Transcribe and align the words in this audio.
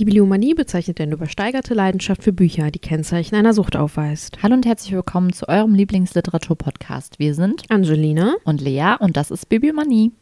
Bibliomanie 0.00 0.54
bezeichnet 0.54 0.98
eine 1.02 1.12
übersteigerte 1.12 1.74
Leidenschaft 1.74 2.22
für 2.22 2.32
Bücher, 2.32 2.70
die 2.70 2.78
Kennzeichen 2.78 3.34
einer 3.34 3.52
Sucht 3.52 3.76
aufweist. 3.76 4.42
Hallo 4.42 4.54
und 4.54 4.64
herzlich 4.64 4.94
willkommen 4.94 5.34
zu 5.34 5.46
eurem 5.46 5.74
Lieblingsliteratur-Podcast. 5.74 7.18
Wir 7.18 7.34
sind 7.34 7.64
Angelina 7.68 8.36
und 8.44 8.62
Lea 8.62 8.94
und 8.98 9.18
das 9.18 9.30
ist 9.30 9.50
Bibliomanie. 9.50 10.12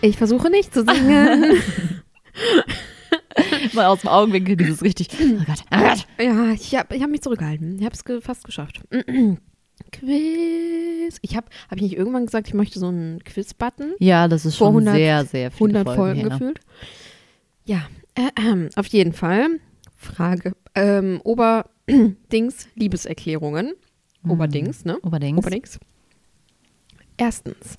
Ich 0.00 0.16
versuche 0.16 0.48
nicht 0.48 0.72
zu 0.72 0.82
singen. 0.82 1.62
Mal 3.72 3.86
aus 3.86 4.00
dem 4.00 4.08
Augenwinkel 4.08 4.56
dieses 4.56 4.82
richtig. 4.82 5.08
Oh 5.20 5.44
Gott. 5.46 5.64
Oh 5.72 5.78
Gott. 5.78 6.06
Ja, 6.20 6.52
ich 6.52 6.74
habe 6.74 6.96
ich 6.96 7.02
hab 7.02 7.10
mich 7.10 7.22
zurückgehalten. 7.22 7.78
Ich 7.78 7.84
habe 7.84 7.94
es 7.94 8.04
ge 8.04 8.20
fast 8.20 8.44
geschafft. 8.44 8.80
Quiz. 9.92 11.18
Ich 11.20 11.36
habe 11.36 11.46
hab 11.68 11.76
ich 11.76 11.82
nicht 11.82 11.96
irgendwann 11.96 12.26
gesagt, 12.26 12.48
ich 12.48 12.54
möchte 12.54 12.78
so 12.78 12.88
einen 12.88 13.22
Quiz-Button? 13.24 13.94
Ja, 13.98 14.26
das 14.28 14.46
ist 14.46 14.56
Vor 14.56 14.68
schon 14.68 14.88
100 14.88 14.94
sehr, 14.94 15.24
sehr 15.26 15.50
viele 15.50 15.78
100 15.80 15.94
Folgen, 15.96 16.20
her. 16.20 16.28
gefühlt. 16.30 16.60
Ja, 17.64 17.82
äh, 18.14 18.68
auf 18.76 18.86
jeden 18.86 19.12
Fall. 19.12 19.60
Frage. 19.96 20.54
Ähm, 20.74 21.20
Oberdings, 21.24 22.68
Liebeserklärungen. 22.74 23.74
Mhm. 24.22 24.30
Oberdings, 24.30 24.84
ne? 24.84 24.98
Oberdings. 25.02 25.38
Oberdings. 25.38 25.78
Erstens. 27.16 27.78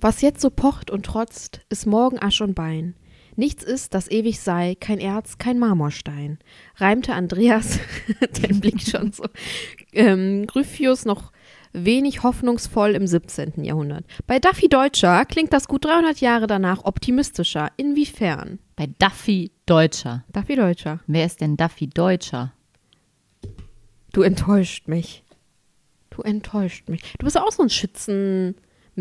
Was 0.00 0.22
jetzt 0.22 0.40
so 0.40 0.50
pocht 0.50 0.90
und 0.90 1.04
trotzt, 1.04 1.60
ist 1.68 1.86
morgen 1.86 2.18
Asch 2.18 2.40
und 2.40 2.54
Bein. 2.54 2.94
Nichts 3.40 3.64
ist, 3.64 3.94
das 3.94 4.10
ewig 4.10 4.38
sei, 4.38 4.76
kein 4.78 4.98
Erz, 4.98 5.38
kein 5.38 5.58
Marmorstein. 5.58 6.38
Reimte 6.76 7.14
Andreas, 7.14 7.78
der 8.20 8.54
Blick 8.54 8.82
schon 8.82 9.12
so, 9.12 9.24
ähm, 9.94 10.46
Gryphius 10.46 11.06
noch 11.06 11.32
wenig 11.72 12.22
hoffnungsvoll 12.22 12.90
im 12.90 13.06
17. 13.06 13.64
Jahrhundert. 13.64 14.04
Bei 14.26 14.40
Duffy 14.40 14.68
Deutscher 14.68 15.24
klingt 15.24 15.54
das 15.54 15.68
gut 15.68 15.86
300 15.86 16.20
Jahre 16.20 16.48
danach 16.48 16.84
optimistischer. 16.84 17.70
Inwiefern? 17.78 18.58
Bei 18.76 18.90
Duffy 18.98 19.52
Deutscher. 19.64 20.22
Duffy 20.30 20.56
Deutscher. 20.56 21.00
Wer 21.06 21.24
ist 21.24 21.40
denn 21.40 21.56
Duffy 21.56 21.86
Deutscher? 21.86 22.52
Du 24.12 24.20
enttäuscht 24.20 24.86
mich. 24.86 25.24
Du 26.10 26.20
enttäuscht 26.20 26.90
mich. 26.90 27.00
Du 27.18 27.24
bist 27.24 27.38
auch 27.38 27.52
so 27.52 27.62
ein 27.62 27.70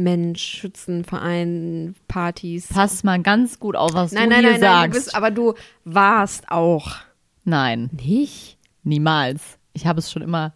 Schützenmensch, 0.03 0.41
Schützenverein, 0.41 1.95
Partys. 2.07 2.67
Pass 2.67 3.03
mal 3.03 3.21
ganz 3.21 3.59
gut 3.59 3.75
auf, 3.75 3.93
was 3.93 4.11
nein, 4.11 4.29
du 4.29 4.35
nein, 4.35 4.39
hier 4.41 4.51
nein, 4.51 4.59
sagst. 4.61 4.73
nein, 4.81 4.91
du 4.91 4.97
bist, 4.97 5.15
aber 5.15 5.31
du 5.31 5.53
warst 5.85 6.49
auch. 6.49 6.95
nein, 7.43 7.89
Nicht? 7.93 8.57
niemals. 8.83 9.57
Ich 9.73 9.85
habe 9.85 9.99
es 9.99 10.11
schon 10.11 10.21
immer. 10.21 10.53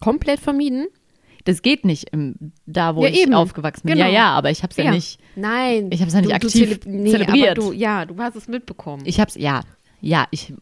Komplett 0.00 0.40
vermieden? 0.40 0.86
Das 1.44 1.62
geht 1.62 1.84
nicht 1.84 2.10
im, 2.12 2.52
da, 2.66 2.94
wo 2.94 3.04
Ja, 3.04 3.10
ich 3.10 3.22
eben. 3.22 3.32
aufgewachsen 3.34 3.86
bin. 3.86 3.94
Genau. 3.96 4.06
Ja, 4.06 4.12
ja, 4.12 4.30
aber 4.32 4.50
ich 4.50 4.62
habe 4.62 4.70
es 4.70 4.76
ja. 4.76 4.90
nicht. 4.90 5.18
Nein. 5.34 5.88
Ich 5.92 6.02
hab's 6.02 6.12
ja 6.12 6.20
nicht 6.20 6.30
Du- 6.32 6.38
du 6.38 6.46
aktiv 6.46 6.52
zeleb- 6.80 6.86
nee, 6.86 7.10
zelebriert. 7.10 7.58
Aber 7.58 7.68
du, 7.68 7.72
ja, 7.72 8.04
du 8.04 8.16
hast 8.18 8.36
es 8.36 8.48
mitbekommen. 8.48 9.02
Ich 9.06 9.18
habe 9.18 9.28
es, 9.30 9.34
ja. 9.36 9.62
Ja, 10.00 10.26
ich, 10.30 10.52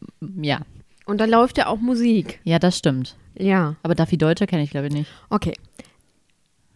ja. 0.41 0.61
Und 1.05 1.19
da 1.19 1.25
läuft 1.25 1.57
ja 1.57 1.67
auch 1.67 1.77
Musik. 1.79 2.39
Ja, 2.43 2.57
das 2.57 2.77
stimmt. 2.77 3.15
Ja. 3.37 3.75
Aber 3.83 3.95
Duffy 3.95 4.17
Deutscher 4.17 4.47
kenne 4.47 4.63
ich, 4.63 4.71
glaube 4.71 4.87
ich, 4.87 4.93
nicht. 4.93 5.09
Okay. 5.29 5.53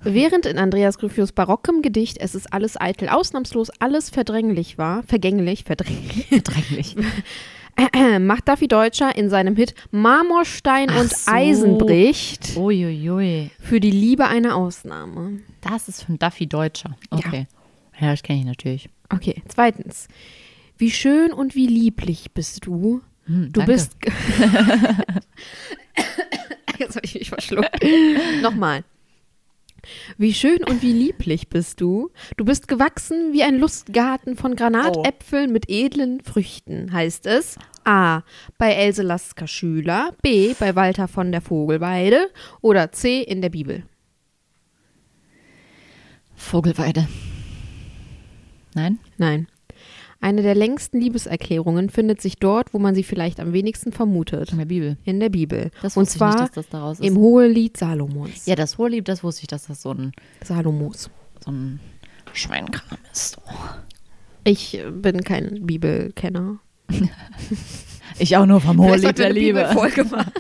Während 0.04 0.46
in 0.46 0.58
Andreas 0.58 0.98
Gryphius 0.98 1.32
barockem 1.32 1.82
Gedicht 1.82 2.18
Es 2.20 2.36
ist 2.36 2.52
alles 2.52 2.80
eitel, 2.80 3.10
ausnahmslos 3.10 3.70
alles 3.80 4.10
verdränglich 4.10 4.78
war, 4.78 5.04
vergänglich, 5.04 5.64
verdränglich, 5.64 6.28
Verdränglich. 6.28 6.96
macht 8.20 8.48
Duffy 8.48 8.68
Deutscher 8.68 9.16
in 9.16 9.30
seinem 9.30 9.56
Hit 9.56 9.74
Marmorstein 9.92 10.90
Ach 10.92 11.02
und 11.02 11.10
so. 11.12 11.32
Eisen 11.32 11.78
bricht 11.78 12.56
Uiuiui. 12.58 13.50
für 13.60 13.80
die 13.80 13.92
Liebe 13.92 14.28
eine 14.28 14.56
Ausnahme. 14.56 15.40
Das 15.62 15.88
ist 15.88 16.04
von 16.04 16.20
Duffy 16.20 16.48
Deutscher. 16.48 16.96
Okay. 17.12 17.48
Ja, 18.00 18.12
das 18.12 18.24
kenne 18.24 18.40
ich 18.40 18.46
natürlich. 18.46 18.90
Okay, 19.10 19.42
zweitens. 19.48 20.08
Wie 20.78 20.92
schön 20.92 21.32
und 21.32 21.56
wie 21.56 21.68
lieblich 21.68 22.32
bist 22.34 22.66
du. 22.66 23.02
Hm, 23.26 23.52
Du 23.54 23.60
danke. 23.62 23.74
bist. 23.74 23.96
Jetzt 26.80 26.96
habe 26.96 27.06
ich 27.06 27.14
mich 27.14 27.30
verschluckt. 27.30 27.70
Nochmal. 28.42 28.84
Wie 30.18 30.34
schön 30.34 30.64
und 30.64 30.82
wie 30.82 30.94
lieblich 30.94 31.50
bist 31.50 31.82
du. 31.82 32.12
Du 32.38 32.46
bist 32.46 32.68
gewachsen 32.68 33.34
wie 33.34 33.44
ein 33.44 33.60
Lustgarten 33.60 34.36
von 34.36 34.56
Granatäpfeln 34.56 35.52
mit 35.52 35.70
edlen 35.70 36.22
Früchten, 36.22 36.92
heißt 36.94 37.26
es. 37.26 37.58
A. 37.84 38.22
Bei 38.58 38.74
Else 38.74 39.02
Lasker 39.02 39.48
Schüler. 39.48 40.14
B. 40.22 40.54
Bei 40.60 40.76
Walter 40.76 41.08
von 41.08 41.32
der 41.32 41.42
Vogelweide. 41.42 42.30
Oder 42.62 42.92
C. 42.92 43.22
In 43.22 43.42
der 43.42 43.50
Bibel. 43.50 43.84
Vogelweide. 46.36 47.08
Nein? 48.74 49.00
Nein. 49.18 49.48
Eine 50.22 50.44
der 50.44 50.54
längsten 50.54 51.02
Liebeserklärungen 51.02 51.90
findet 51.90 52.22
sich 52.22 52.36
dort, 52.38 52.76
wo 52.76 52.80
man 52.80 52.94
sie 52.94 53.04
vielleicht 53.04 53.40
am 53.40 53.54
wenigsten 53.54 53.92
vermutet. 53.92 54.52
In 54.52 54.60
der 54.60 54.66
Bibel. 54.66 54.98
In 55.04 55.20
der 55.20 55.30
Bibel. 55.30 55.72
Das 55.82 55.98
und 55.98 56.08
zwar 56.08 56.36
ich 56.36 56.42
nicht, 56.42 56.48
dass 56.50 56.66
das 56.66 56.70
daraus 56.70 57.00
ist. 57.00 57.08
im 57.08 57.18
Hohelied 57.18 57.76
Salomos. 57.76 58.46
ja, 58.46 58.56
das 58.56 58.78
Hohelied, 58.78 59.08
das 59.08 59.24
wusste 59.24 59.42
ich, 59.42 59.48
dass 59.48 59.66
das 59.66 59.82
so 59.82 59.94
ein, 59.94 60.12
Salomos. 60.44 61.10
so 61.44 61.52
ein 61.52 61.80
Schweinkram 62.34 63.00
ist. 63.12 63.40
Oh. 63.46 63.52
Ich 64.44 64.80
bin 64.92 65.24
kein 65.24 65.66
Bibelkenner. 65.66 66.60
Ich 68.20 68.36
auch 68.38 68.46
nur 68.46 68.62
vom 68.62 68.78
Hohelied 68.80 69.18
der 69.18 69.32
Liebe. 69.32 69.68
Machen. 69.74 70.32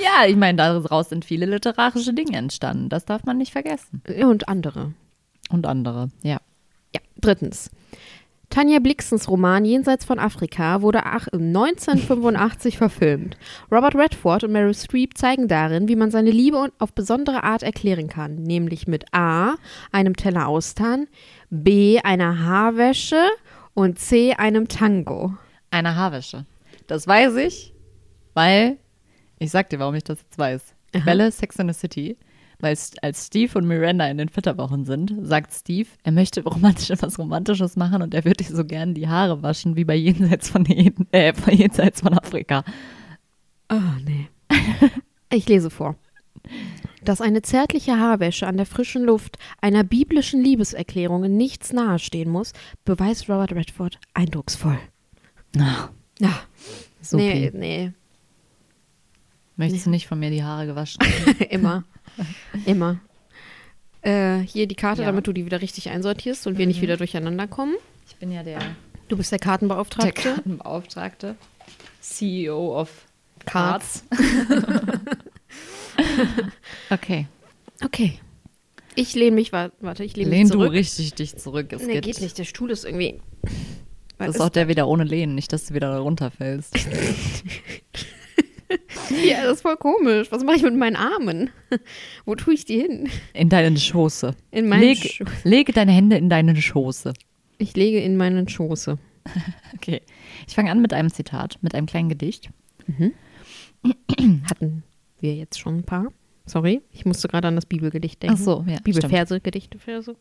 Ja, 0.00 0.26
ich 0.28 0.36
meine, 0.36 0.58
daraus 0.58 1.08
sind 1.08 1.24
viele 1.24 1.46
literarische 1.46 2.12
Dinge 2.12 2.36
entstanden. 2.36 2.88
Das 2.88 3.04
darf 3.04 3.24
man 3.24 3.38
nicht 3.38 3.52
vergessen. 3.52 4.02
Und 4.22 4.48
andere. 4.48 4.92
Und 5.50 5.66
andere, 5.66 6.10
ja. 6.22 6.40
Drittens. 7.20 7.70
Tanja 8.50 8.78
Blixens 8.78 9.28
Roman 9.28 9.66
Jenseits 9.66 10.06
von 10.06 10.18
Afrika 10.18 10.80
wurde 10.80 11.04
ach- 11.04 11.28
1985 11.32 12.78
verfilmt. 12.78 13.36
Robert 13.70 13.94
Redford 13.94 14.44
und 14.44 14.52
Meryl 14.52 14.74
Streep 14.74 15.18
zeigen 15.18 15.48
darin, 15.48 15.86
wie 15.88 15.96
man 15.96 16.10
seine 16.10 16.30
Liebe 16.30 16.70
auf 16.78 16.94
besondere 16.94 17.44
Art 17.44 17.62
erklären 17.62 18.08
kann, 18.08 18.36
nämlich 18.42 18.86
mit 18.86 19.12
A. 19.12 19.56
einem 19.92 20.16
Teller 20.16 20.48
Austern, 20.48 21.08
B. 21.50 22.00
einer 22.02 22.38
Haarwäsche 22.42 23.22
und 23.74 23.98
C. 23.98 24.32
einem 24.32 24.66
Tango. 24.68 25.34
Eine 25.70 25.94
Haarwäsche. 25.96 26.46
Das 26.86 27.06
weiß 27.06 27.36
ich, 27.36 27.74
weil, 28.32 28.78
ich 29.38 29.50
sag 29.50 29.68
dir, 29.68 29.78
warum 29.78 29.94
ich 29.94 30.04
das 30.04 30.20
jetzt 30.22 30.38
weiß. 30.38 30.74
Quelle 30.92 31.30
Sex 31.30 31.56
in 31.56 31.68
the 31.68 31.74
City. 31.78 32.16
Weil 32.60 32.76
als 33.02 33.26
Steve 33.26 33.56
und 33.56 33.66
Miranda 33.68 34.06
in 34.08 34.18
den 34.18 34.28
Flitterwochen 34.28 34.84
sind, 34.84 35.14
sagt 35.22 35.52
Steve, 35.52 35.88
er 36.02 36.12
möchte 36.12 36.42
romantisch 36.42 36.90
was 37.00 37.18
Romantisches 37.18 37.76
machen 37.76 38.02
und 38.02 38.14
er 38.14 38.24
würde 38.24 38.42
sich 38.42 38.54
so 38.54 38.64
gern 38.64 38.94
die 38.94 39.06
Haare 39.08 39.42
waschen, 39.42 39.76
wie 39.76 39.84
bei 39.84 39.94
Jenseits 39.94 40.48
von, 40.50 40.66
Eden, 40.68 41.06
äh, 41.12 41.32
bei 41.46 41.52
Jenseits 41.52 42.00
von 42.00 42.14
Afrika. 42.18 42.64
Oh, 43.70 43.80
nee. 44.04 44.28
Ich 45.30 45.46
lese 45.46 45.68
vor. 45.68 45.94
Dass 47.04 47.20
eine 47.20 47.42
zärtliche 47.42 47.98
Haarwäsche 47.98 48.46
an 48.46 48.56
der 48.56 48.64
frischen 48.64 49.04
Luft 49.04 49.36
einer 49.60 49.84
biblischen 49.84 50.42
Liebeserklärung 50.42 51.24
in 51.24 51.36
nichts 51.36 51.74
nahestehen 51.74 52.30
muss, 52.30 52.54
beweist 52.86 53.28
Robert 53.28 53.52
Redford 53.52 53.98
eindrucksvoll. 54.14 54.78
Ah, 55.58 55.90
Ja, 56.18 56.32
supi. 57.02 57.22
nee, 57.24 57.50
nee, 57.54 57.92
Möchtest 59.56 59.86
du 59.86 59.90
nicht 59.90 60.06
von 60.06 60.18
mir 60.18 60.30
die 60.30 60.42
Haare 60.44 60.66
gewaschen? 60.66 61.00
immer, 61.50 61.84
immer. 62.66 63.00
Äh, 64.02 64.38
hier 64.38 64.66
die 64.66 64.74
Karte, 64.74 65.02
Ja. 65.02 65.08
damit 65.08 65.26
du 65.26 65.32
die 65.32 65.44
wieder 65.44 65.60
richtig 65.60 65.90
einsortierst 65.90 66.46
und 66.46 66.56
wir 66.58 66.66
nicht 66.66 66.80
wieder 66.80 66.96
durcheinander 66.96 67.46
kommen. 67.46 67.74
Ich 68.08 68.16
bin 68.16 68.30
ja 68.32 68.42
der, 68.42 68.58
Du 69.08 69.16
bist 69.16 69.32
der 69.32 69.38
der 69.38 69.44
Kartenbeauftragte. 69.46 70.22
Kartenbeauftragte, 70.34 71.34
CEO 72.00 72.78
of 72.80 72.90
Cards. 73.46 74.04
Okay. 76.90 77.26
Okay. 77.84 78.18
Ich 78.94 79.14
lehne 79.14 79.34
mich, 79.36 79.52
wa- 79.52 79.70
warte, 79.80 80.04
ich 80.04 80.16
lehne 80.16 80.30
Lehn 80.30 80.42
mich 80.44 80.50
du 80.52 80.58
zurück. 80.58 80.72
richtig 80.72 81.14
dich 81.14 81.36
zurück. 81.36 81.72
Es 81.72 81.82
nee, 81.82 81.94
geht, 81.94 82.04
geht 82.04 82.20
nicht, 82.20 82.38
der 82.38 82.44
Stuhl 82.44 82.70
ist 82.70 82.84
irgendwie... 82.84 83.20
Das 84.18 84.34
ist 84.34 84.40
auch 84.40 84.48
der 84.48 84.66
wieder 84.68 84.88
ohne 84.88 85.04
Lehnen, 85.04 85.34
nicht, 85.36 85.52
dass 85.52 85.66
du 85.66 85.74
wieder 85.74 85.96
runterfällst. 85.98 86.74
Ja, 89.24 89.42
das 89.44 89.56
ist 89.56 89.62
voll 89.62 89.76
komisch. 89.76 90.30
Was 90.30 90.44
mache 90.44 90.56
ich 90.56 90.62
mit 90.62 90.76
meinen 90.76 90.96
Armen? 90.96 91.50
Wo 92.24 92.34
tue 92.34 92.54
ich 92.54 92.64
die 92.64 92.80
hin? 92.80 93.08
In 93.32 93.48
deinen 93.48 93.76
Schoße. 93.76 94.34
In 94.50 94.68
meinen 94.68 94.80
leg, 94.82 94.98
Scho- 94.98 95.26
lege 95.44 95.72
deine 95.72 95.92
Hände 95.92 96.16
in 96.16 96.28
deinen 96.28 96.56
Schoße. 96.56 97.12
Ich 97.58 97.74
lege 97.76 98.00
in 98.00 98.16
meinen 98.16 98.48
Schoße. 98.48 98.98
Okay. 99.74 100.00
Ich 100.48 100.54
fange 100.54 100.70
an 100.70 100.80
mit 100.82 100.92
einem 100.92 101.10
Zitat, 101.12 101.58
mit 101.62 101.74
einem 101.74 101.86
kleinen 101.86 102.08
Gedicht. 102.08 102.50
Hatten 104.48 104.82
wir 105.20 105.34
jetzt 105.34 105.58
schon 105.58 105.78
ein 105.78 105.82
paar. 105.84 106.06
Sorry, 106.46 106.80
ich 106.92 107.04
musste 107.04 107.28
gerade 107.28 107.48
an 107.48 107.54
das 107.54 107.66
Bibelgedicht 107.66 108.22
denken. 108.22 108.36
Ach 108.38 108.42
so, 108.42 108.64
ja, 108.66 108.78
Bibelverse, 108.82 109.40
Gedichte, 109.40 109.78
Verse. 109.78 110.16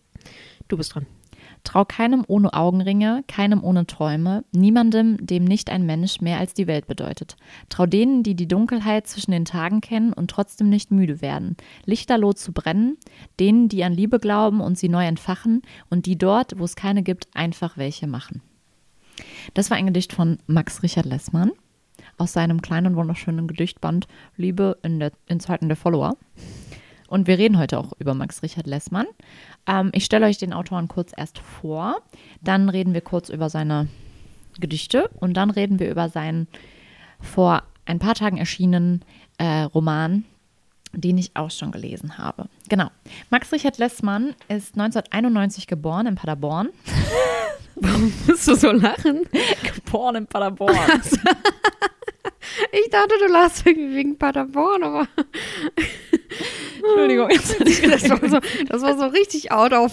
Du 0.68 0.78
bist 0.78 0.94
dran. 0.94 1.06
Trau 1.68 1.84
keinem 1.84 2.24
ohne 2.26 2.54
Augenringe, 2.54 3.26
keinem 3.28 3.62
ohne 3.62 3.86
Träume, 3.86 4.46
niemandem, 4.54 5.18
dem 5.20 5.44
nicht 5.44 5.70
ein 5.70 5.86
Mensch 5.86 6.22
mehr 6.22 6.40
als 6.40 6.54
die 6.54 6.66
Welt 6.66 6.88
bedeutet. 6.88 7.36
Trau 7.68 7.86
denen, 7.86 8.24
die 8.24 8.36
die 8.36 8.48
Dunkelheit 8.48 9.06
zwischen 9.06 9.32
den 9.32 9.44
Tagen 9.44 9.82
kennen 9.82 10.14
und 10.14 10.32
trotzdem 10.32 10.70
nicht 10.70 10.92
müde 10.92 11.22
werden. 11.22 11.58
Lichterloh 11.84 12.32
zu 12.32 12.54
brennen, 12.54 12.96
denen, 13.42 13.68
die 13.68 13.84
an 13.84 13.92
Liebe 13.92 14.18
glauben 14.20 14.62
und 14.62 14.78
sie 14.78 14.88
neu 14.88 15.06
entfachen 15.06 15.62
und 15.90 16.06
die 16.06 16.18
dort, 16.18 16.58
wo 16.58 16.64
es 16.64 16.78
keine 16.78 17.04
gibt, 17.04 17.28
einfach 17.34 17.78
welche 17.78 18.08
machen. 18.08 18.42
Das 19.54 19.70
war 19.70 19.76
ein 19.76 19.88
Gedicht 19.88 20.14
von 20.14 20.38
Max 20.48 20.84
Richard 20.84 21.06
Lessmann 21.06 21.52
aus 22.18 22.32
seinem 22.32 22.62
kleinen, 22.62 22.96
wunderschönen 22.96 23.46
Gedichtband 23.46 24.08
Liebe 24.38 24.78
in, 24.84 25.02
der, 25.02 25.12
in 25.28 25.42
Zeiten 25.42 25.68
der 25.68 25.76
Follower. 25.76 26.16
Und 27.08 27.28
wir 27.28 27.38
reden 27.38 27.58
heute 27.58 27.80
auch 27.80 27.94
über 28.00 28.14
Max 28.14 28.44
Richard 28.44 28.68
Lessmann. 28.68 29.08
Ähm, 29.66 29.90
ich 29.94 30.06
stelle 30.06 30.26
euch 30.26 30.38
den 30.38 30.54
Autoren 30.54 30.88
kurz 30.88 31.12
erst 31.16 31.40
vor, 31.40 32.02
dann 32.42 32.70
reden 32.70 32.94
wir 32.94 33.02
kurz 33.02 33.30
über 33.30 33.50
seine 33.50 33.88
Gedichte 34.60 35.10
und 35.20 35.36
dann 35.36 35.50
reden 35.50 35.80
wir 35.80 35.90
über 35.90 36.10
seinen 36.10 36.48
vor 37.20 37.64
ein 37.86 38.00
paar 38.00 38.16
Tagen 38.16 38.38
erschienenen 38.38 39.04
äh, 39.38 39.62
Roman, 39.62 40.26
den 40.94 41.18
ich 41.18 41.36
auch 41.36 41.52
schon 41.52 41.72
gelesen 41.72 42.18
habe. 42.18 42.50
Genau. 42.70 42.90
Max 43.30 43.52
Richard 43.52 43.78
Lessmann 43.78 44.36
ist 44.50 44.74
1991 44.74 45.68
geboren 45.68 46.08
in 46.08 46.16
Paderborn. 46.16 46.70
Warum 47.76 48.12
musst 48.28 48.48
du 48.48 48.56
so 48.56 48.72
lachen? 48.72 49.22
geboren 49.76 50.16
in 50.16 50.28
Paderborn. 50.28 50.76
Ich 52.72 52.90
dachte, 52.90 53.14
du 53.20 53.32
lachst 53.32 53.66
wegen 53.66 54.18
Paderborn, 54.18 54.84
aber. 54.84 55.08
Entschuldigung. 56.88 57.30
Das 57.30 58.10
war 58.10 58.30
so, 58.30 58.40
das 58.68 58.82
war 58.82 58.98
so 58.98 59.06
richtig 59.06 59.52
out 59.52 59.74
of. 59.74 59.92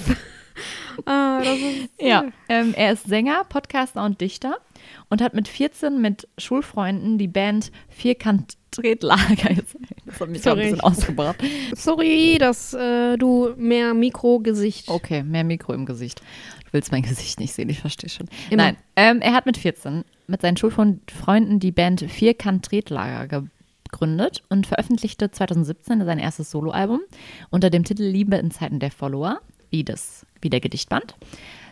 Ah, 1.06 1.41
ist, 1.41 1.91
Ja, 2.00 2.26
ähm, 2.49 2.75
er 2.76 2.93
ist 2.93 3.08
Sänger, 3.08 3.44
Podcaster 3.49 4.05
und 4.05 4.20
Dichter 4.20 4.58
und 5.11 5.20
hat 5.20 5.35
mit 5.35 5.49
14 5.49 6.00
mit 6.00 6.29
Schulfreunden 6.38 7.19
die 7.19 7.26
Band 7.29 7.73
Vierkant 7.88 8.56
Tretlager, 8.70 9.55
das 10.06 10.20
hat 10.20 10.29
mich 10.29 10.41
auch 10.41 10.52
ein 10.52 10.56
Sorry. 10.56 10.62
bisschen 10.62 10.81
ausgebracht. 10.81 11.37
Sorry, 11.75 12.37
dass 12.38 12.75
äh, 12.75 13.17
du 13.17 13.55
mehr 13.56 13.94
Mikrogesicht. 13.94 14.88
Okay, 14.88 15.23
mehr 15.23 15.44
Mikro 15.44 15.73
im 15.73 15.87
Gesicht. 15.87 16.20
Du 16.64 16.73
willst 16.73 16.91
mein 16.91 17.02
Gesicht 17.02 17.38
nicht 17.38 17.52
sehen, 17.52 17.69
ich 17.69 17.79
verstehe 17.81 18.11
schon. 18.11 18.29
Immer. 18.50 18.64
Nein, 18.64 18.76
ähm, 18.96 19.20
er 19.20 19.32
hat 19.32 19.46
mit 19.46 19.56
14 19.56 20.05
mit 20.26 20.43
seinen 20.43 20.56
Schulfreunden 20.56 21.61
die 21.61 21.73
Band 21.73 22.00
Vierkant 22.00 22.64
Tretlager 22.64 23.44
gegründet 23.94 24.43
und 24.49 24.67
veröffentlichte 24.67 25.31
2017 25.31 26.05
sein 26.05 26.19
erstes 26.19 26.50
Soloalbum 26.50 27.00
unter 27.50 27.70
dem 27.70 27.85
Titel 27.85 28.02
Liebe 28.02 28.37
in 28.37 28.50
Zeiten 28.50 28.81
der 28.81 28.91
Follower, 28.91 29.41
wie, 29.70 29.85
das, 29.85 30.26
wie 30.41 30.50
der 30.50 30.61
Gedichtband, 30.61 31.14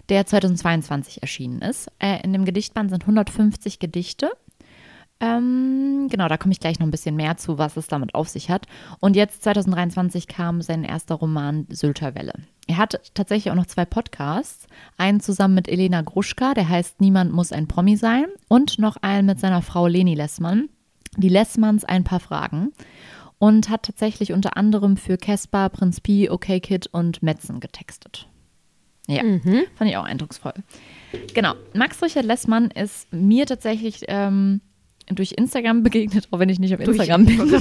der 0.09 0.25
2022 0.25 1.23
erschienen 1.23 1.61
ist. 1.63 1.91
Äh, 1.99 2.23
in 2.23 2.33
dem 2.33 2.45
Gedichtband 2.45 2.91
sind 2.91 3.03
150 3.03 3.81
Gedichte. 3.81 4.31
Ähm, 5.21 6.09
genau, 6.11 6.29
da 6.29 6.37
komme 6.37 6.53
ich 6.53 6.61
gleich 6.61 6.79
noch 6.79 6.87
ein 6.87 6.93
bisschen 6.93 7.17
mehr 7.17 7.37
zu, 7.37 7.59
was 7.59 7.77
es 7.77 7.87
damit 7.89 8.15
auf 8.15 8.29
sich 8.29 8.51
hat. 8.51 8.67
Und 9.01 9.17
jetzt 9.17 9.43
2023 9.43 10.27
kam 10.29 10.63
sein 10.63 10.85
erster 10.85 11.17
Roman 11.17 11.67
Sylter 11.71 12.15
Welle. 12.15 12.35
Er 12.69 12.77
hat 12.77 13.01
tatsächlich 13.15 13.51
auch 13.51 13.57
noch 13.57 13.67
zwei 13.67 13.85
Podcasts. 13.85 14.67
Einen 14.97 15.21
zusammen 15.21 15.55
mit 15.55 15.69
Elena 15.69 16.03
Gruschka, 16.03 16.55
der 16.55 16.69
heißt 16.69 17.01
Niemand 17.01 17.33
muss 17.33 17.53
ein 17.53 17.69
Promi 17.69 17.97
sein. 17.97 18.27
Und 18.49 18.79
noch 18.79 18.97
einen 18.97 19.27
mit 19.27 19.41
seiner 19.41 19.63
Frau 19.63 19.87
Leni 19.87 20.15
Lessmann. 20.15 20.69
Die 21.17 21.29
Lessmanns 21.29 21.85
ein 21.85 22.05
paar 22.05 22.21
Fragen. 22.21 22.73
Und 23.39 23.69
hat 23.71 23.83
tatsächlich 23.83 24.33
unter 24.33 24.57
anderem 24.57 24.97
für 24.97 25.17
Casper, 25.17 25.69
Prinz 25.69 26.01
Pi, 26.01 26.31
OK 26.31 26.63
Kid 26.63 26.87
und 26.93 27.25
Metzen 27.25 27.59
getextet. 27.59 28.29
Ja, 29.09 29.23
fand 29.75 29.91
ich 29.91 29.97
auch 29.97 30.05
eindrucksvoll. 30.05 30.55
Genau, 31.35 31.55
Max 31.75 32.01
Richard 32.03 32.25
Lessmann 32.25 32.71
ist 32.71 33.13
mir 33.13 33.47
tatsächlich 33.47 34.03
ähm, 34.07 34.61
durch 35.07 35.33
Instagram 35.33 35.83
begegnet, 35.83 36.29
auch 36.31 36.39
wenn 36.39 36.49
ich 36.49 36.59
nicht 36.59 36.75
auf 36.75 36.81
Instagram 36.81 37.27
bin. 37.27 37.39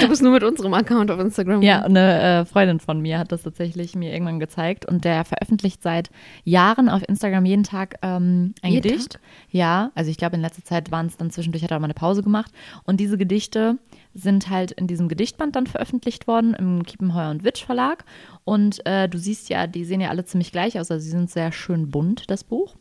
Du 0.00 0.08
bist 0.08 0.22
nur 0.22 0.32
mit 0.32 0.42
unserem 0.42 0.74
Account 0.74 1.10
auf 1.10 1.18
Instagram. 1.18 1.62
Ja, 1.62 1.82
eine 1.82 2.20
äh, 2.20 2.44
Freundin 2.44 2.80
von 2.80 3.00
mir 3.00 3.18
hat 3.18 3.32
das 3.32 3.42
tatsächlich 3.42 3.94
mir 3.94 4.12
irgendwann 4.12 4.38
gezeigt 4.38 4.86
und 4.86 5.04
der 5.04 5.24
veröffentlicht 5.24 5.82
seit 5.82 6.10
Jahren 6.44 6.88
auf 6.88 7.02
Instagram 7.08 7.44
jeden 7.44 7.64
Tag 7.64 7.96
ähm, 8.02 8.54
ein 8.62 8.72
Jeden 8.72 8.82
Gedicht. 8.82 9.18
Ja, 9.50 9.90
also 9.94 10.10
ich 10.10 10.16
glaube 10.16 10.36
in 10.36 10.42
letzter 10.42 10.64
Zeit 10.64 10.90
waren 10.90 11.06
es 11.06 11.16
dann 11.16 11.30
zwischendurch, 11.30 11.64
hat 11.64 11.70
er 11.70 11.80
mal 11.80 11.86
eine 11.86 11.94
Pause 11.94 12.22
gemacht 12.22 12.52
und 12.84 13.00
diese 13.00 13.18
Gedichte 13.18 13.78
sind 14.14 14.50
halt 14.50 14.72
in 14.72 14.86
diesem 14.86 15.08
Gedichtband 15.08 15.56
dann 15.56 15.66
veröffentlicht 15.66 16.26
worden 16.26 16.54
im 16.54 16.84
Kiepenheuer 16.84 17.30
und 17.30 17.44
Witsch 17.44 17.64
Verlag 17.64 18.04
und 18.44 18.84
äh, 18.86 19.08
du 19.08 19.18
siehst 19.18 19.48
ja, 19.48 19.66
die 19.66 19.84
sehen 19.84 20.00
ja 20.00 20.10
alle 20.10 20.24
ziemlich 20.24 20.52
gleich 20.52 20.78
aus, 20.78 20.90
also 20.90 21.02
sie 21.02 21.10
sind 21.10 21.30
sehr 21.30 21.52
schön 21.52 21.90
bunt, 21.90 22.30
das 22.30 22.44
Buch. 22.44 22.76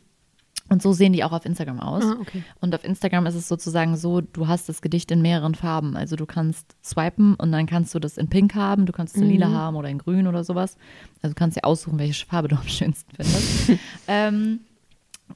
Und 0.69 0.81
so 0.81 0.93
sehen 0.93 1.13
die 1.13 1.23
auch 1.23 1.31
auf 1.31 1.45
Instagram 1.45 1.79
aus. 1.79 2.03
Ah, 2.03 2.17
okay. 2.21 2.43
Und 2.61 2.73
auf 2.75 2.83
Instagram 2.83 3.25
ist 3.25 3.35
es 3.35 3.47
sozusagen 3.47 3.97
so, 3.97 4.21
du 4.21 4.47
hast 4.47 4.69
das 4.69 4.81
Gedicht 4.81 5.11
in 5.11 5.21
mehreren 5.21 5.55
Farben. 5.55 5.95
Also 5.95 6.15
du 6.15 6.25
kannst 6.25 6.75
swipen 6.83 7.35
und 7.35 7.51
dann 7.51 7.65
kannst 7.65 7.93
du 7.95 7.99
das 7.99 8.17
in 8.17 8.29
Pink 8.29 8.55
haben, 8.55 8.85
du 8.85 8.93
kannst 8.93 9.15
es 9.15 9.21
in 9.21 9.29
Lila 9.29 9.49
haben 9.49 9.75
oder 9.75 9.89
in 9.89 9.97
Grün 9.97 10.27
oder 10.27 10.43
sowas. 10.43 10.77
Also 11.21 11.33
du 11.33 11.39
kannst 11.39 11.57
dir 11.57 11.63
aussuchen, 11.63 11.97
welche 11.99 12.25
Farbe 12.25 12.47
du 12.47 12.55
am 12.55 12.67
schönsten 12.67 13.11
findest. 13.15 13.71
ähm, 14.07 14.59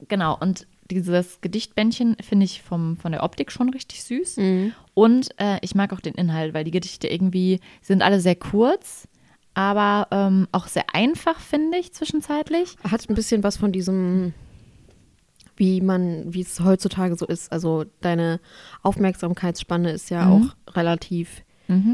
genau, 0.07 0.37
und 0.39 0.67
dieses 0.89 1.41
Gedichtbändchen 1.41 2.17
finde 2.21 2.45
ich 2.45 2.61
vom, 2.61 2.97
von 2.97 3.11
der 3.11 3.23
Optik 3.23 3.51
schon 3.51 3.69
richtig 3.69 4.03
süß. 4.03 4.37
Und 4.93 5.29
äh, 5.39 5.57
ich 5.61 5.75
mag 5.75 5.93
auch 5.93 5.99
den 5.99 6.13
Inhalt, 6.13 6.53
weil 6.53 6.63
die 6.63 6.71
Gedichte 6.71 7.07
irgendwie 7.07 7.59
sind 7.81 8.01
alle 8.01 8.19
sehr 8.19 8.35
kurz, 8.35 9.07
aber 9.53 10.07
ähm, 10.11 10.47
auch 10.51 10.67
sehr 10.67 10.85
einfach, 10.93 11.39
finde 11.39 11.77
ich, 11.77 11.93
zwischenzeitlich. 11.93 12.75
Hat 12.89 13.07
ein 13.09 13.15
bisschen 13.15 13.43
was 13.43 13.57
von 13.57 13.71
diesem, 13.71 14.33
wie 15.55 15.81
man, 15.81 16.33
wie 16.33 16.41
es 16.41 16.59
heutzutage 16.59 17.15
so 17.15 17.25
ist. 17.25 17.51
Also 17.51 17.85
deine 18.01 18.39
Aufmerksamkeitsspanne 18.81 19.91
ist 19.91 20.09
ja 20.09 20.29
auch 20.29 20.73
relativ 20.75 21.43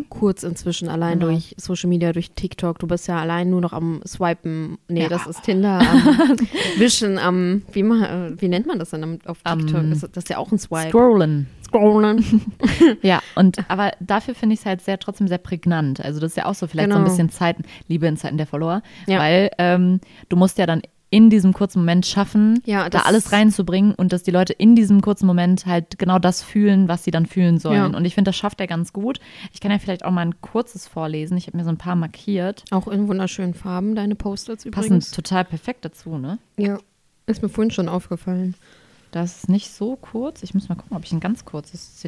kurz 0.10 0.44
inzwischen, 0.44 0.90
allein 0.90 1.20
Genau. 1.20 1.32
durch 1.32 1.56
Social 1.58 1.88
Media, 1.90 2.12
durch 2.12 2.32
TikTok. 2.32 2.80
Du 2.80 2.88
bist 2.88 3.08
ja 3.08 3.18
allein 3.22 3.50
nur 3.50 3.62
noch 3.62 3.72
am 3.72 4.02
Swipen. 4.06 4.78
Nee, 4.90 5.04
Ja. 5.04 5.10
das 5.10 5.26
ist 5.26 5.44
Tinder, 5.44 5.80
am 5.80 6.38
Wischen, 6.78 7.18
am, 7.18 7.62
wie, 7.72 7.84
ma, 7.84 8.28
äh, 8.28 8.42
wie 8.42 8.50
nennt 8.50 8.66
man 8.68 8.78
das 8.80 8.90
denn 8.90 9.20
auf 9.26 9.42
TikTok? 9.44 9.84
das, 9.92 10.00
das 10.02 10.24
ist 10.26 10.30
ja 10.30 10.38
auch 10.38 10.52
ein 10.52 10.58
Swipe. 10.60 10.90
Scrollen. 10.90 11.48
Scrollen. 11.64 12.42
Ja, 13.04 13.22
und 13.36 13.58
aber 13.70 13.94
dafür 14.02 14.34
finde 14.36 14.56
ich 14.56 14.62
es 14.62 14.66
halt 14.66 14.82
sehr 14.82 15.00
trotzdem 15.00 15.28
sehr 15.30 15.38
prägnant. 15.38 16.02
Also 16.04 16.20
das 16.20 16.32
ist 16.32 16.38
ja 16.38 16.46
auch 16.46 16.56
so 16.56 16.68
vielleicht 16.68 16.90
so 16.90 16.96
ein 16.96 17.04
Genau. 17.04 17.10
bisschen 17.10 17.30
Zeit, 17.30 17.56
Liebe 17.88 18.08
in 18.08 18.18
Zeiten 18.18 18.38
der 18.38 18.48
Follower, 18.48 18.82
Ja. 19.08 19.20
weil 19.20 19.52
ähm, 19.60 20.02
du 20.30 20.36
musst 20.36 20.58
ja 20.58 20.66
dann 20.66 20.82
in 21.12 21.30
diesem 21.30 21.54
kurzen 21.54 21.80
Moment 21.80 22.06
schaffen, 22.06 22.62
Ja, 22.66 22.90
da 22.90 23.00
alles 23.00 23.32
reinzubringen 23.32 23.96
und 23.96 24.14
dass 24.14 24.24
die 24.24 24.32
Leute 24.32 24.54
in 24.54 24.76
diesem 24.76 25.02
kurzen 25.02 25.26
Moment 25.26 25.66
halt 25.66 25.98
genau 25.98 26.20
das 26.20 26.44
fühlen, 26.44 26.88
was 26.88 27.04
sie 27.04 27.12
dann 27.12 27.26
fühlen 27.26 27.58
sollen. 27.58 27.92
Ja. 27.92 27.98
Und 27.98 28.06
ich 28.06 28.14
finde, 28.16 28.30
das 28.30 28.36
schafft 28.36 28.60
er 28.60 28.68
ganz 28.68 28.94
gut. 28.94 29.20
Ich 29.52 29.60
kann 29.60 29.72
ja 29.72 29.80
vielleicht 29.80 30.06
auch 30.06 30.12
mal 30.12 30.22
ein 30.22 30.40
kurzes 30.42 30.88
vorlesen. 30.88 31.36
Ich 31.38 31.48
habe 31.48 31.58
mir 31.58 31.64
so 31.64 31.70
ein 31.72 31.78
paar 31.78 31.96
markiert. 31.96 32.64
Auch 32.72 32.88
in 32.88 33.08
wunderschönen 33.08 33.54
Farben, 33.56 33.96
deine 33.96 34.16
Posters 34.16 34.66
Passen 34.66 34.68
übrigens. 34.88 35.12
total 35.12 35.46
perfekt 35.46 35.84
dazu, 35.86 36.18
ne? 36.18 36.38
Ja, 36.58 36.78
ist 37.26 37.42
mir 37.42 37.50
vorhin 37.50 37.72
schon 37.72 37.90
aufgefallen. 37.90 38.56
Das 39.12 39.38
ist 39.38 39.50
nicht 39.50 39.72
so 39.72 39.96
kurz. 39.96 40.44
Ich 40.44 40.54
muss 40.54 40.70
mal 40.70 40.76
gucken, 40.76 40.96
ob 40.96 41.04
ich 41.04 41.12
ein 41.12 41.20
ganz 41.20 41.44
kurzes 41.44 42.04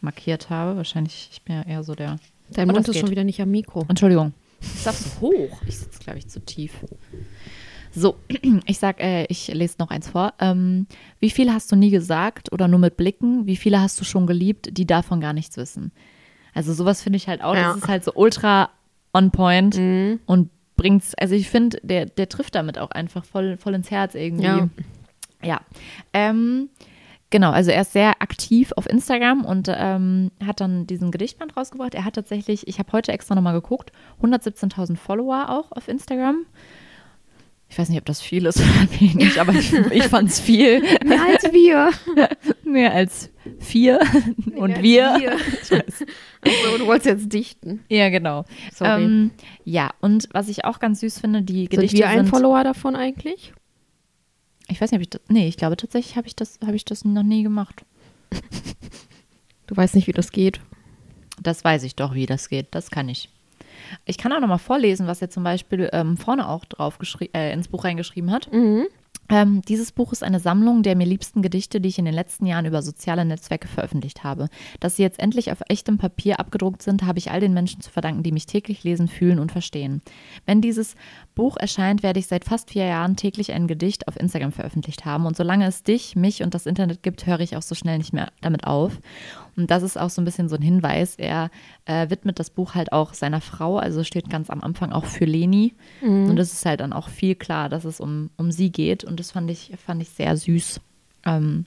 markiert 0.00 0.50
habe. 0.50 0.76
Wahrscheinlich, 0.76 1.30
ich 1.32 1.42
bin 1.42 1.56
ja 1.56 1.62
eher 1.62 1.84
so 1.84 1.94
der 1.94 2.18
Dein 2.50 2.68
Mund 2.68 2.86
ist 2.86 2.94
schon 2.96 3.04
geht. 3.06 3.12
wieder 3.12 3.24
nicht 3.24 3.40
am 3.40 3.50
Mikro. 3.50 3.84
Entschuldigung. 3.88 4.32
Ich 4.62 4.82
sag 4.82 4.94
so 4.94 5.20
hoch. 5.20 5.60
Ich 5.66 5.78
sitze, 5.78 6.00
glaube 6.00 6.18
ich, 6.18 6.28
zu 6.28 6.40
tief. 6.40 6.72
So, 7.94 8.16
ich 8.66 8.78
sag, 8.78 9.00
äh, 9.00 9.24
ich 9.28 9.48
lese 9.48 9.76
noch 9.78 9.90
eins 9.90 10.08
vor. 10.08 10.34
Ähm, 10.38 10.86
wie 11.20 11.30
viele 11.30 11.52
hast 11.52 11.70
du 11.70 11.76
nie 11.76 11.90
gesagt 11.90 12.52
oder 12.52 12.68
nur 12.68 12.78
mit 12.78 12.96
Blicken? 12.96 13.46
Wie 13.46 13.56
viele 13.56 13.80
hast 13.80 14.00
du 14.00 14.04
schon 14.04 14.26
geliebt, 14.26 14.70
die 14.72 14.86
davon 14.86 15.20
gar 15.20 15.32
nichts 15.32 15.56
wissen? 15.56 15.92
Also 16.54 16.72
sowas 16.72 17.02
finde 17.02 17.16
ich 17.16 17.28
halt 17.28 17.42
auch. 17.42 17.54
Ja. 17.54 17.68
Das 17.68 17.78
ist 17.78 17.88
halt 17.88 18.04
so 18.04 18.12
ultra 18.14 18.70
on 19.12 19.30
point 19.30 19.76
und 20.26 20.50
bringt's. 20.76 21.14
Also 21.14 21.34
ich 21.34 21.48
finde, 21.48 21.78
der, 21.82 22.06
der 22.06 22.28
trifft 22.28 22.54
damit 22.54 22.78
auch 22.78 22.90
einfach 22.90 23.24
voll, 23.24 23.56
voll 23.56 23.74
ins 23.74 23.90
Herz 23.90 24.14
irgendwie. 24.14 24.44
Ja. 24.44 24.68
Ja. 25.42 25.60
Ähm, 26.12 26.68
genau, 27.32 27.50
also 27.50 27.72
er 27.72 27.82
ist 27.82 27.92
sehr 27.92 28.22
aktiv 28.22 28.72
auf 28.76 28.88
Instagram 28.88 29.44
und 29.44 29.68
ähm, 29.68 30.30
hat 30.44 30.60
dann 30.60 30.86
diesen 30.86 31.10
Gedichtband 31.10 31.56
rausgebracht. 31.56 31.96
Er 31.96 32.04
hat 32.04 32.14
tatsächlich, 32.14 32.68
ich 32.68 32.78
habe 32.78 32.92
heute 32.92 33.10
extra 33.10 33.34
nochmal 33.34 33.54
geguckt, 33.54 33.90
117.000 34.22 34.96
Follower 34.96 35.48
auch 35.48 35.72
auf 35.72 35.88
Instagram. 35.88 36.46
Ich 37.68 37.78
weiß 37.78 37.88
nicht, 37.88 37.98
ob 37.98 38.04
das 38.04 38.20
viel 38.20 38.44
ist 38.44 38.60
oder 38.60 39.00
wenig, 39.00 39.40
aber 39.40 39.54
ich, 39.54 39.72
ich 39.72 40.04
fand 40.04 40.28
es 40.28 40.38
viel. 40.38 40.82
Mehr 41.04 41.22
als 41.24 41.52
wir. 41.52 41.90
Mehr 42.64 42.92
als 42.92 43.30
vier. 43.58 43.98
Und 44.54 44.72
als 44.74 44.82
wir. 44.82 45.16
wir. 45.18 45.32
Also, 45.32 46.78
du 46.78 46.86
wolltest 46.86 47.06
jetzt 47.06 47.32
dichten. 47.32 47.82
Ja, 47.88 48.10
genau. 48.10 48.44
Sorry. 48.74 49.02
Ähm, 49.02 49.30
ja, 49.64 49.90
und 50.02 50.28
was 50.32 50.48
ich 50.48 50.66
auch 50.66 50.80
ganz 50.80 51.00
süß 51.00 51.18
finde, 51.18 51.42
die 51.42 51.60
Sind 51.60 51.70
Gedichte 51.70 51.96
wir 51.96 52.08
ein 52.08 52.18
sind, 52.18 52.28
Follower 52.28 52.62
davon 52.62 52.94
eigentlich? 52.94 53.54
Ich 54.68 54.80
weiß 54.80 54.90
nicht, 54.90 54.98
ob 54.98 55.02
ich 55.02 55.10
das. 55.10 55.20
Nee, 55.28 55.48
ich 55.48 55.56
glaube 55.56 55.76
tatsächlich 55.76 56.16
habe 56.16 56.26
ich 56.26 56.36
das, 56.36 56.58
habe 56.64 56.76
ich 56.76 56.84
das 56.84 57.04
noch 57.04 57.22
nie 57.22 57.42
gemacht. 57.42 57.84
Du 59.68 59.76
weißt 59.78 59.94
nicht, 59.94 60.06
wie 60.06 60.12
das 60.12 60.32
geht. 60.32 60.60
Das 61.40 61.64
weiß 61.64 61.84
ich 61.84 61.96
doch, 61.96 62.12
wie 62.12 62.26
das 62.26 62.50
geht. 62.50 62.66
Das 62.72 62.90
kann 62.90 63.08
ich. 63.08 63.30
Ich 64.04 64.18
kann 64.18 64.30
auch 64.32 64.40
noch 64.40 64.48
mal 64.48 64.58
vorlesen, 64.58 65.06
was 65.06 65.22
er 65.22 65.30
zum 65.30 65.44
Beispiel 65.44 65.88
ähm, 65.94 66.18
vorne 66.18 66.46
auch 66.46 66.66
drauf 66.66 66.98
äh, 67.32 67.52
ins 67.54 67.68
Buch 67.68 67.84
reingeschrieben 67.84 68.30
hat. 68.30 68.52
Mhm. 68.52 68.86
Ähm, 69.28 69.62
dieses 69.62 69.92
Buch 69.92 70.12
ist 70.12 70.22
eine 70.22 70.40
Sammlung 70.40 70.82
der 70.82 70.96
mir 70.96 71.06
liebsten 71.06 71.42
Gedichte, 71.42 71.80
die 71.80 71.88
ich 71.88 71.98
in 71.98 72.04
den 72.04 72.14
letzten 72.14 72.46
Jahren 72.46 72.66
über 72.66 72.82
soziale 72.82 73.24
Netzwerke 73.24 73.68
veröffentlicht 73.68 74.24
habe. 74.24 74.48
Dass 74.80 74.96
sie 74.96 75.02
jetzt 75.02 75.20
endlich 75.20 75.52
auf 75.52 75.62
echtem 75.68 75.98
Papier 75.98 76.40
abgedruckt 76.40 76.82
sind, 76.82 77.04
habe 77.04 77.18
ich 77.18 77.30
all 77.30 77.40
den 77.40 77.54
Menschen 77.54 77.80
zu 77.80 77.90
verdanken, 77.90 78.22
die 78.22 78.32
mich 78.32 78.46
täglich 78.46 78.84
lesen, 78.84 79.08
fühlen 79.08 79.38
und 79.38 79.52
verstehen. 79.52 80.02
Wenn 80.44 80.60
dieses 80.60 80.96
Buch 81.34 81.56
erscheint, 81.56 82.02
werde 82.02 82.18
ich 82.18 82.26
seit 82.26 82.44
fast 82.44 82.70
vier 82.70 82.84
Jahren 82.84 83.16
täglich 83.16 83.52
ein 83.52 83.66
Gedicht 83.66 84.08
auf 84.08 84.18
Instagram 84.18 84.52
veröffentlicht 84.52 85.04
haben. 85.04 85.26
Und 85.26 85.36
solange 85.36 85.66
es 85.66 85.82
dich, 85.82 86.16
mich 86.16 86.42
und 86.42 86.54
das 86.54 86.66
Internet 86.66 87.02
gibt, 87.02 87.26
höre 87.26 87.40
ich 87.40 87.56
auch 87.56 87.62
so 87.62 87.74
schnell 87.74 87.98
nicht 87.98 88.12
mehr 88.12 88.32
damit 88.40 88.66
auf. 88.66 88.98
Und 89.56 89.70
das 89.70 89.82
ist 89.82 89.98
auch 89.98 90.10
so 90.10 90.22
ein 90.22 90.24
bisschen 90.24 90.48
so 90.48 90.56
ein 90.56 90.62
Hinweis. 90.62 91.16
Er 91.16 91.50
äh, 91.84 92.08
widmet 92.10 92.38
das 92.38 92.50
Buch 92.50 92.74
halt 92.74 92.92
auch 92.92 93.14
seiner 93.14 93.40
Frau, 93.40 93.78
also 93.78 94.04
steht 94.04 94.30
ganz 94.30 94.50
am 94.50 94.62
Anfang 94.62 94.92
auch 94.92 95.04
für 95.04 95.24
Leni. 95.24 95.74
Mhm. 96.00 96.30
Und 96.30 96.38
es 96.38 96.52
ist 96.52 96.66
halt 96.66 96.80
dann 96.80 96.92
auch 96.92 97.08
viel 97.08 97.34
klar, 97.34 97.68
dass 97.68 97.84
es 97.84 98.00
um, 98.00 98.30
um 98.36 98.50
sie 98.50 98.70
geht. 98.70 99.04
Und 99.04 99.20
das 99.20 99.32
fand 99.32 99.50
ich, 99.50 99.72
fand 99.84 100.02
ich 100.02 100.10
sehr 100.10 100.36
süß, 100.36 100.80
ähm, 101.26 101.66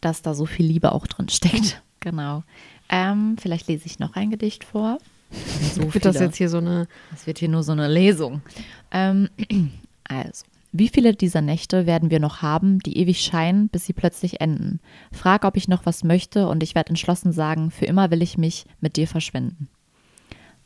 dass 0.00 0.22
da 0.22 0.34
so 0.34 0.46
viel 0.46 0.66
Liebe 0.66 0.92
auch 0.92 1.06
drin 1.06 1.28
steckt. 1.28 1.82
Genau. 2.04 2.42
Ähm, 2.88 3.36
vielleicht 3.38 3.68
lese 3.68 3.86
ich 3.86 4.00
noch 4.00 4.16
ein 4.16 4.32
Gedicht 4.32 4.64
vor. 4.64 4.98
So 5.74 5.94
wird 5.94 6.04
das 6.04 6.18
jetzt 6.18 6.36
hier 6.36 6.48
so 6.48 6.58
eine. 6.58 6.88
Das 7.12 7.28
wird 7.28 7.38
hier 7.38 7.48
nur 7.48 7.62
so 7.62 7.70
eine 7.70 7.86
Lesung. 7.86 8.42
Ähm, 8.90 9.28
also. 10.04 10.44
Wie 10.74 10.88
viele 10.88 11.14
dieser 11.14 11.42
Nächte 11.42 11.84
werden 11.86 12.10
wir 12.10 12.18
noch 12.18 12.40
haben, 12.40 12.78
die 12.78 12.96
ewig 12.96 13.20
scheinen, 13.20 13.68
bis 13.68 13.84
sie 13.84 13.92
plötzlich 13.92 14.40
enden? 14.40 14.80
Frag, 15.12 15.44
ob 15.44 15.58
ich 15.58 15.68
noch 15.68 15.84
was 15.84 16.02
möchte, 16.02 16.48
und 16.48 16.62
ich 16.62 16.74
werde 16.74 16.88
entschlossen 16.88 17.30
sagen, 17.30 17.70
für 17.70 17.84
immer 17.84 18.10
will 18.10 18.22
ich 18.22 18.38
mich 18.38 18.64
mit 18.80 18.96
dir 18.96 19.06
verschwinden. 19.06 19.68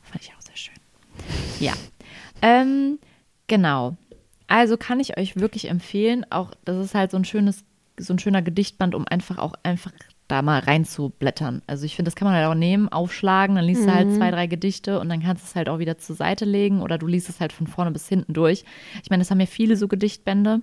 Fand 0.03 0.23
ich 0.23 0.33
auch 0.33 0.41
sehr 0.43 0.57
schön. 0.57 0.75
Ja. 1.59 1.73
Ähm, 2.41 3.01
genau. 3.49 3.97
Also 4.47 4.77
kann 4.77 5.01
ich 5.01 5.19
euch 5.19 5.35
wirklich 5.35 5.69
empfehlen, 5.69 6.25
auch 6.31 6.53
das 6.65 6.85
ist 6.85 6.95
halt 6.95 7.11
so 7.11 7.17
ein 7.17 7.25
schönes, 7.25 7.65
so 7.99 8.15
ein 8.15 8.21
schöner 8.21 8.43
Gedichtband, 8.43 8.95
um 8.95 9.09
einfach 9.09 9.39
auch 9.39 9.55
einfach 9.65 9.93
da 10.29 10.43
mal 10.43 10.61
reinzublättern. 10.61 11.63
Also 11.67 11.85
ich 11.85 11.95
finde, 11.95 12.11
das 12.11 12.17
kann 12.17 12.27
man 12.27 12.35
halt 12.35 12.47
auch 12.47 12.55
nehmen, 12.55 12.89
aufschlagen, 12.89 13.57
dann 13.57 13.65
liest 13.65 13.83
mhm. 13.83 13.87
du 13.87 13.95
halt 13.95 14.09
mhm. 14.09 14.17
zwei, 14.17 14.31
drei 14.31 14.47
Gedichte 14.47 14.99
und 14.99 15.09
dann 15.09 15.23
kannst 15.23 15.45
du 15.45 15.47
es 15.49 15.55
halt 15.55 15.69
auch 15.69 15.79
wieder 15.79 15.99
zur 15.99 16.17
Seite 16.17 16.45
legen 16.45 16.83
oder 16.83 16.99
du 16.99 17.07
liest 17.07 17.29
es 17.29 17.41
halt 17.41 17.53
von 17.53 17.67
vorne 17.67 17.91
bis 17.91 18.09
hinten 18.09 18.33
durch. 18.33 18.65
Ich 19.03 19.11
meine, 19.11 19.21
das 19.21 19.31
haben 19.31 19.41
ja 19.41 19.47
viele 19.47 19.77
so 19.77 19.89
Gedichtbände, 19.89 20.63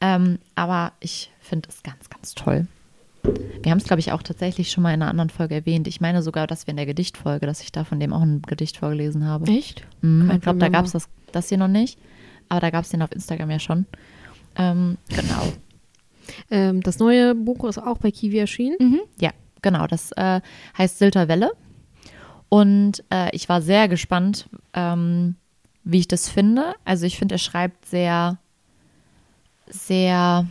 ähm, 0.00 0.38
aber 0.54 0.92
ich 1.00 1.30
finde 1.40 1.68
es 1.70 1.82
ganz, 1.82 2.10
ganz 2.10 2.34
toll. 2.34 2.66
Wir 3.62 3.70
haben 3.70 3.78
es, 3.78 3.84
glaube 3.84 4.00
ich, 4.00 4.12
auch 4.12 4.22
tatsächlich 4.22 4.70
schon 4.70 4.82
mal 4.82 4.92
in 4.92 5.00
einer 5.00 5.10
anderen 5.10 5.30
Folge 5.30 5.54
erwähnt. 5.54 5.88
Ich 5.88 6.02
meine 6.02 6.22
sogar, 6.22 6.46
dass 6.46 6.66
wir 6.66 6.72
in 6.72 6.76
der 6.76 6.84
Gedichtfolge, 6.84 7.46
dass 7.46 7.62
ich 7.62 7.72
da 7.72 7.84
von 7.84 7.98
dem 7.98 8.12
auch 8.12 8.20
ein 8.20 8.42
Gedicht 8.42 8.76
vorgelesen 8.76 9.24
habe. 9.24 9.50
Echt? 9.50 9.86
Mhm, 10.02 10.30
ich 10.30 10.40
glaube, 10.42 10.58
da 10.58 10.68
gab 10.68 10.84
es 10.84 10.92
das, 10.92 11.08
das 11.32 11.48
hier 11.48 11.56
noch 11.56 11.68
nicht, 11.68 11.98
aber 12.50 12.60
da 12.60 12.68
gab 12.68 12.84
es 12.84 12.90
den 12.90 13.00
auf 13.00 13.12
Instagram 13.12 13.50
ja 13.50 13.58
schon. 13.58 13.86
Ähm, 14.56 14.98
genau. 15.08 15.52
Ähm, 16.50 16.82
das 16.82 16.98
neue 16.98 17.34
Buch 17.34 17.64
ist 17.64 17.78
auch 17.78 17.98
bei 17.98 18.10
Kiwi 18.10 18.38
erschienen. 18.38 18.76
Mhm. 18.78 19.00
Ja, 19.20 19.30
genau. 19.62 19.86
Das 19.86 20.12
äh, 20.12 20.40
heißt 20.76 20.98
Silter 20.98 21.28
Welle. 21.28 21.52
Und 22.48 23.02
äh, 23.10 23.34
ich 23.34 23.48
war 23.48 23.62
sehr 23.62 23.88
gespannt, 23.88 24.48
ähm, 24.74 25.36
wie 25.82 25.98
ich 25.98 26.08
das 26.08 26.28
finde. 26.28 26.74
Also 26.84 27.06
ich 27.06 27.18
finde, 27.18 27.34
er 27.36 27.38
schreibt 27.38 27.86
sehr, 27.86 28.38
sehr, 29.66 30.46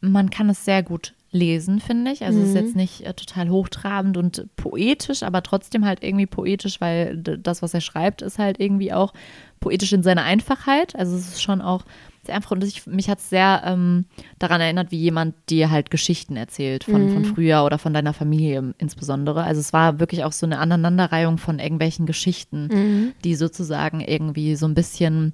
man 0.00 0.30
kann 0.30 0.48
es 0.48 0.64
sehr 0.64 0.82
gut 0.82 1.14
lesen, 1.34 1.80
finde 1.80 2.12
ich. 2.12 2.24
Also 2.24 2.38
mhm. 2.38 2.44
es 2.44 2.50
ist 2.50 2.54
mhm. 2.54 2.66
jetzt 2.66 2.76
nicht 2.76 3.00
äh, 3.02 3.12
total 3.12 3.50
hochtrabend 3.50 4.16
und 4.16 4.48
poetisch, 4.56 5.22
aber 5.22 5.42
trotzdem 5.42 5.84
halt 5.84 6.02
irgendwie 6.02 6.26
poetisch, 6.26 6.80
weil 6.80 7.16
das, 7.18 7.60
was 7.60 7.74
er 7.74 7.80
schreibt, 7.80 8.22
ist 8.22 8.38
halt 8.38 8.60
irgendwie 8.60 8.92
auch 8.92 9.12
poetisch 9.60 9.92
in 9.92 10.02
seiner 10.02 10.22
Einfachheit. 10.22 10.94
Also 10.96 11.16
es 11.16 11.28
ist 11.28 11.42
schon 11.42 11.60
auch 11.60 11.84
sehr 12.26 12.34
einfach 12.34 12.50
und 12.50 12.64
ich, 12.64 12.86
mich 12.86 13.08
hat 13.08 13.18
es 13.18 13.30
sehr 13.30 13.62
ähm, 13.64 14.06
daran 14.38 14.60
erinnert, 14.60 14.90
wie 14.90 14.98
jemand 14.98 15.34
dir 15.48 15.70
halt 15.70 15.90
Geschichten 15.90 16.36
erzählt 16.36 16.84
von, 16.84 17.06
mhm. 17.06 17.12
von 17.12 17.24
früher 17.24 17.64
oder 17.64 17.78
von 17.78 17.94
deiner 17.94 18.12
Familie 18.12 18.74
insbesondere. 18.78 19.42
Also 19.42 19.60
es 19.60 19.72
war 19.72 20.00
wirklich 20.00 20.24
auch 20.24 20.32
so 20.32 20.46
eine 20.46 20.58
Aneinanderreihung 20.58 21.38
von 21.38 21.58
irgendwelchen 21.58 22.06
Geschichten, 22.06 22.68
mhm. 22.68 23.12
die 23.24 23.34
sozusagen 23.34 24.00
irgendwie 24.00 24.56
so 24.56 24.66
ein 24.66 24.74
bisschen 24.74 25.32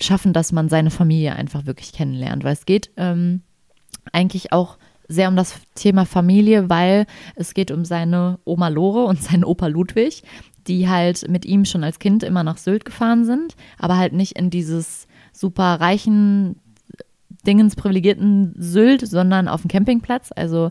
schaffen, 0.00 0.32
dass 0.32 0.52
man 0.52 0.68
seine 0.68 0.90
Familie 0.90 1.34
einfach 1.36 1.66
wirklich 1.66 1.92
kennenlernt. 1.92 2.44
Weil 2.44 2.52
es 2.52 2.66
geht 2.66 2.90
ähm, 2.96 3.42
eigentlich 4.12 4.52
auch 4.52 4.78
sehr 5.08 5.28
um 5.28 5.36
das 5.36 5.54
Thema 5.74 6.04
Familie, 6.04 6.68
weil 6.68 7.06
es 7.34 7.54
geht 7.54 7.70
um 7.70 7.84
seine 7.84 8.38
Oma 8.44 8.68
Lore 8.68 9.04
und 9.04 9.22
seinen 9.22 9.44
Opa 9.44 9.68
Ludwig, 9.68 10.22
die 10.66 10.88
halt 10.88 11.28
mit 11.28 11.44
ihm 11.44 11.64
schon 11.64 11.84
als 11.84 11.98
Kind 11.98 12.22
immer 12.22 12.42
nach 12.42 12.58
Sylt 12.58 12.84
gefahren 12.84 13.24
sind, 13.24 13.54
aber 13.78 13.96
halt 13.96 14.12
nicht 14.12 14.32
in 14.38 14.50
dieses 14.50 15.06
super 15.36 15.80
reichen, 15.80 16.56
Dingens 17.46 17.76
privilegierten 17.76 18.54
Sylt, 18.56 19.06
sondern 19.06 19.48
auf 19.48 19.62
dem 19.62 19.68
Campingplatz. 19.68 20.30
Also 20.34 20.70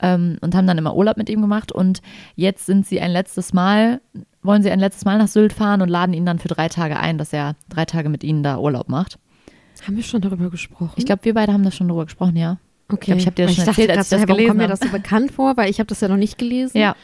ähm, 0.00 0.38
und 0.40 0.54
haben 0.54 0.66
dann 0.66 0.78
immer 0.78 0.94
Urlaub 0.94 1.16
mit 1.16 1.28
ihm 1.28 1.40
gemacht. 1.40 1.72
Und 1.72 2.02
jetzt 2.34 2.66
sind 2.66 2.86
sie 2.86 3.00
ein 3.00 3.10
letztes 3.10 3.52
Mal, 3.52 4.00
wollen 4.42 4.62
sie 4.62 4.70
ein 4.70 4.80
letztes 4.80 5.04
Mal 5.04 5.18
nach 5.18 5.28
Sylt 5.28 5.52
fahren 5.52 5.82
und 5.82 5.88
laden 5.88 6.14
ihn 6.14 6.26
dann 6.26 6.38
für 6.38 6.48
drei 6.48 6.68
Tage 6.68 6.98
ein, 6.98 7.18
dass 7.18 7.32
er 7.32 7.56
drei 7.68 7.84
Tage 7.84 8.08
mit 8.08 8.24
ihnen 8.24 8.42
da 8.42 8.58
Urlaub 8.58 8.88
macht. 8.88 9.18
Haben 9.86 9.96
wir 9.96 10.02
schon 10.02 10.20
darüber 10.20 10.50
gesprochen? 10.50 10.94
Ich 10.96 11.06
glaube, 11.06 11.24
wir 11.24 11.34
beide 11.34 11.52
haben 11.52 11.62
das 11.62 11.74
schon 11.74 11.88
darüber 11.88 12.04
gesprochen, 12.04 12.36
ja. 12.36 12.58
Okay. 12.88 13.12
Ich, 13.12 13.18
ich 13.18 13.26
habe 13.26 13.34
dir 13.34 13.46
das 13.46 13.56
schon 13.56 13.66
erzählt, 13.66 13.90
als 13.90 14.12
ich 14.12 14.18
das 14.18 14.26
gelesen 14.26 14.48
kommt 14.48 14.58
mir 14.58 14.68
das 14.68 14.80
so 14.80 14.88
bekannt 14.88 15.32
vor, 15.32 15.56
weil 15.56 15.70
ich 15.70 15.80
habe 15.80 15.88
das 15.88 16.00
ja 16.00 16.08
noch 16.08 16.16
nicht 16.16 16.38
gelesen. 16.38 16.78
Ja. 16.78 16.94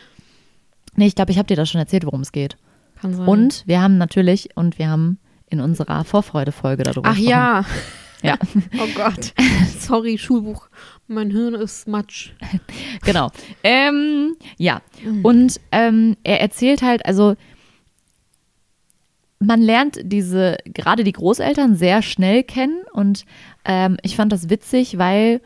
Nee, 0.95 1.07
ich 1.07 1.15
glaube, 1.15 1.33
ich 1.33 1.39
habe 1.39 1.47
dir 1.47 1.57
das 1.57 1.71
schon 1.71 1.81
erzählt, 1.81 2.05
worum 2.05 2.21
es 2.21 2.33
geht. 2.33 2.57
Kann 3.01 3.15
sein. 3.15 3.27
Und 3.27 3.65
wir 3.67 3.81
haben 3.81 3.99
natürlich, 3.99 4.57
und 4.57 4.79
wir 4.79 4.89
haben 4.89 5.19
in 5.53 5.61
unserer 5.61 6.05
Vorfreude-Folge 6.05 6.83
darüber 6.83 7.11
Ach 7.11 7.19
ja. 7.19 7.65
Ja. 8.25 8.39
oh 8.79 8.87
Gott. 8.95 9.35
Sorry, 9.81 10.17
Schulbuch. 10.17 10.69
Mein 11.09 11.33
Hirn 11.33 11.55
ist 11.55 11.89
matsch. 11.89 12.31
Genau. 13.05 13.33
Ähm, 13.65 14.37
ja. 14.59 14.81
Mhm. 15.05 15.25
Und 15.25 15.61
ähm, 15.73 16.17
er 16.23 16.41
erzählt 16.41 16.83
halt, 16.83 17.05
also 17.05 17.35
man 19.41 19.61
lernt 19.61 19.99
diese, 20.05 20.57
gerade 20.65 21.03
die 21.03 21.11
Großeltern 21.11 21.75
sehr 21.75 22.01
schnell 22.03 22.45
kennen 22.45 22.85
und 22.93 23.25
ähm, 23.65 23.97
ich 24.03 24.15
fand 24.15 24.31
das 24.31 24.49
witzig, 24.49 24.99
weil 24.99 25.41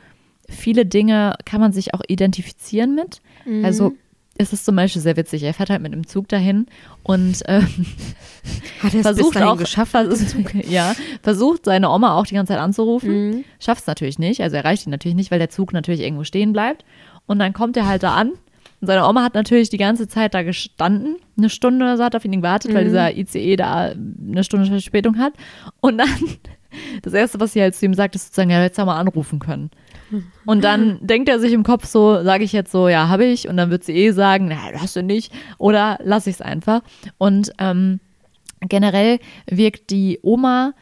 viele 0.50 0.84
Dinge 0.84 1.34
kann 1.46 1.62
man 1.62 1.72
sich 1.72 1.94
auch 1.94 2.02
identifizieren 2.06 2.94
mit. 2.94 3.22
Mhm. 3.46 3.64
Also 3.64 3.94
es 4.38 4.52
ist 4.52 4.64
zum 4.64 4.76
Beispiel 4.76 5.02
sehr 5.02 5.16
witzig. 5.16 5.42
Er 5.42 5.54
fährt 5.54 5.70
halt 5.70 5.82
mit 5.82 5.92
einem 5.92 6.06
Zug 6.06 6.28
dahin 6.28 6.66
und 7.02 7.42
ähm, 7.46 7.66
hat 8.82 8.94
er 8.94 9.00
es 9.00 9.06
versucht 9.06 9.40
auch 9.42 9.56
geschafft, 9.56 9.92
versucht, 9.92 10.54
ja, 10.68 10.94
versucht 11.22 11.64
seine 11.64 11.90
Oma 11.90 12.18
auch 12.18 12.26
die 12.26 12.34
ganze 12.34 12.52
Zeit 12.52 12.60
anzurufen. 12.60 13.30
Mhm. 13.30 13.44
Schafft 13.60 13.82
es 13.82 13.86
natürlich 13.86 14.18
nicht, 14.18 14.42
also 14.42 14.56
erreicht 14.56 14.86
ihn 14.86 14.90
natürlich 14.90 15.16
nicht, 15.16 15.30
weil 15.30 15.38
der 15.38 15.50
Zug 15.50 15.72
natürlich 15.72 16.00
irgendwo 16.00 16.24
stehen 16.24 16.52
bleibt. 16.52 16.84
Und 17.26 17.38
dann 17.38 17.52
kommt 17.52 17.76
er 17.76 17.86
halt 17.86 18.02
da 18.02 18.14
an 18.14 18.32
und 18.80 18.88
seine 18.88 19.06
Oma 19.06 19.22
hat 19.22 19.34
natürlich 19.34 19.70
die 19.70 19.78
ganze 19.78 20.06
Zeit 20.06 20.34
da 20.34 20.42
gestanden. 20.42 21.16
Eine 21.36 21.48
Stunde 21.48 21.84
oder 21.84 21.96
so 21.96 22.04
hat 22.04 22.14
auf 22.14 22.24
ihn 22.24 22.32
gewartet, 22.32 22.70
mhm. 22.70 22.76
weil 22.76 22.84
dieser 22.84 23.16
ICE 23.16 23.56
da 23.56 23.92
eine 23.92 24.44
Stunde 24.44 24.66
Verspätung 24.66 25.18
hat. 25.18 25.32
Und 25.80 25.98
dann 25.98 26.08
das 27.02 27.14
erste, 27.14 27.40
was 27.40 27.52
sie 27.52 27.62
halt 27.62 27.74
zu 27.74 27.86
ihm 27.86 27.94
sagt, 27.94 28.14
ist 28.14 28.26
sozusagen, 28.26 28.50
ja, 28.50 28.62
jetzt 28.62 28.78
haben 28.78 28.88
wir 28.88 28.96
anrufen 28.96 29.38
können. 29.38 29.70
Und 30.46 30.64
dann 30.64 30.98
denkt 31.00 31.28
er 31.28 31.38
sich 31.38 31.52
im 31.52 31.62
Kopf 31.62 31.86
so, 31.86 32.22
sage 32.22 32.44
ich 32.44 32.52
jetzt 32.52 32.72
so, 32.72 32.88
ja, 32.88 33.08
habe 33.08 33.24
ich. 33.24 33.48
Und 33.48 33.56
dann 33.56 33.70
wird 33.70 33.84
sie 33.84 33.94
eh 33.94 34.10
sagen, 34.12 34.48
na, 34.48 34.80
hast 34.80 34.96
du 34.96 35.02
nicht. 35.02 35.32
Oder 35.58 35.98
lass 36.02 36.26
ich 36.26 36.34
es 36.34 36.40
einfach. 36.40 36.82
Und 37.18 37.52
ähm, 37.58 38.00
generell 38.60 39.18
wirkt 39.48 39.90
die 39.90 40.18
Oma 40.22 40.72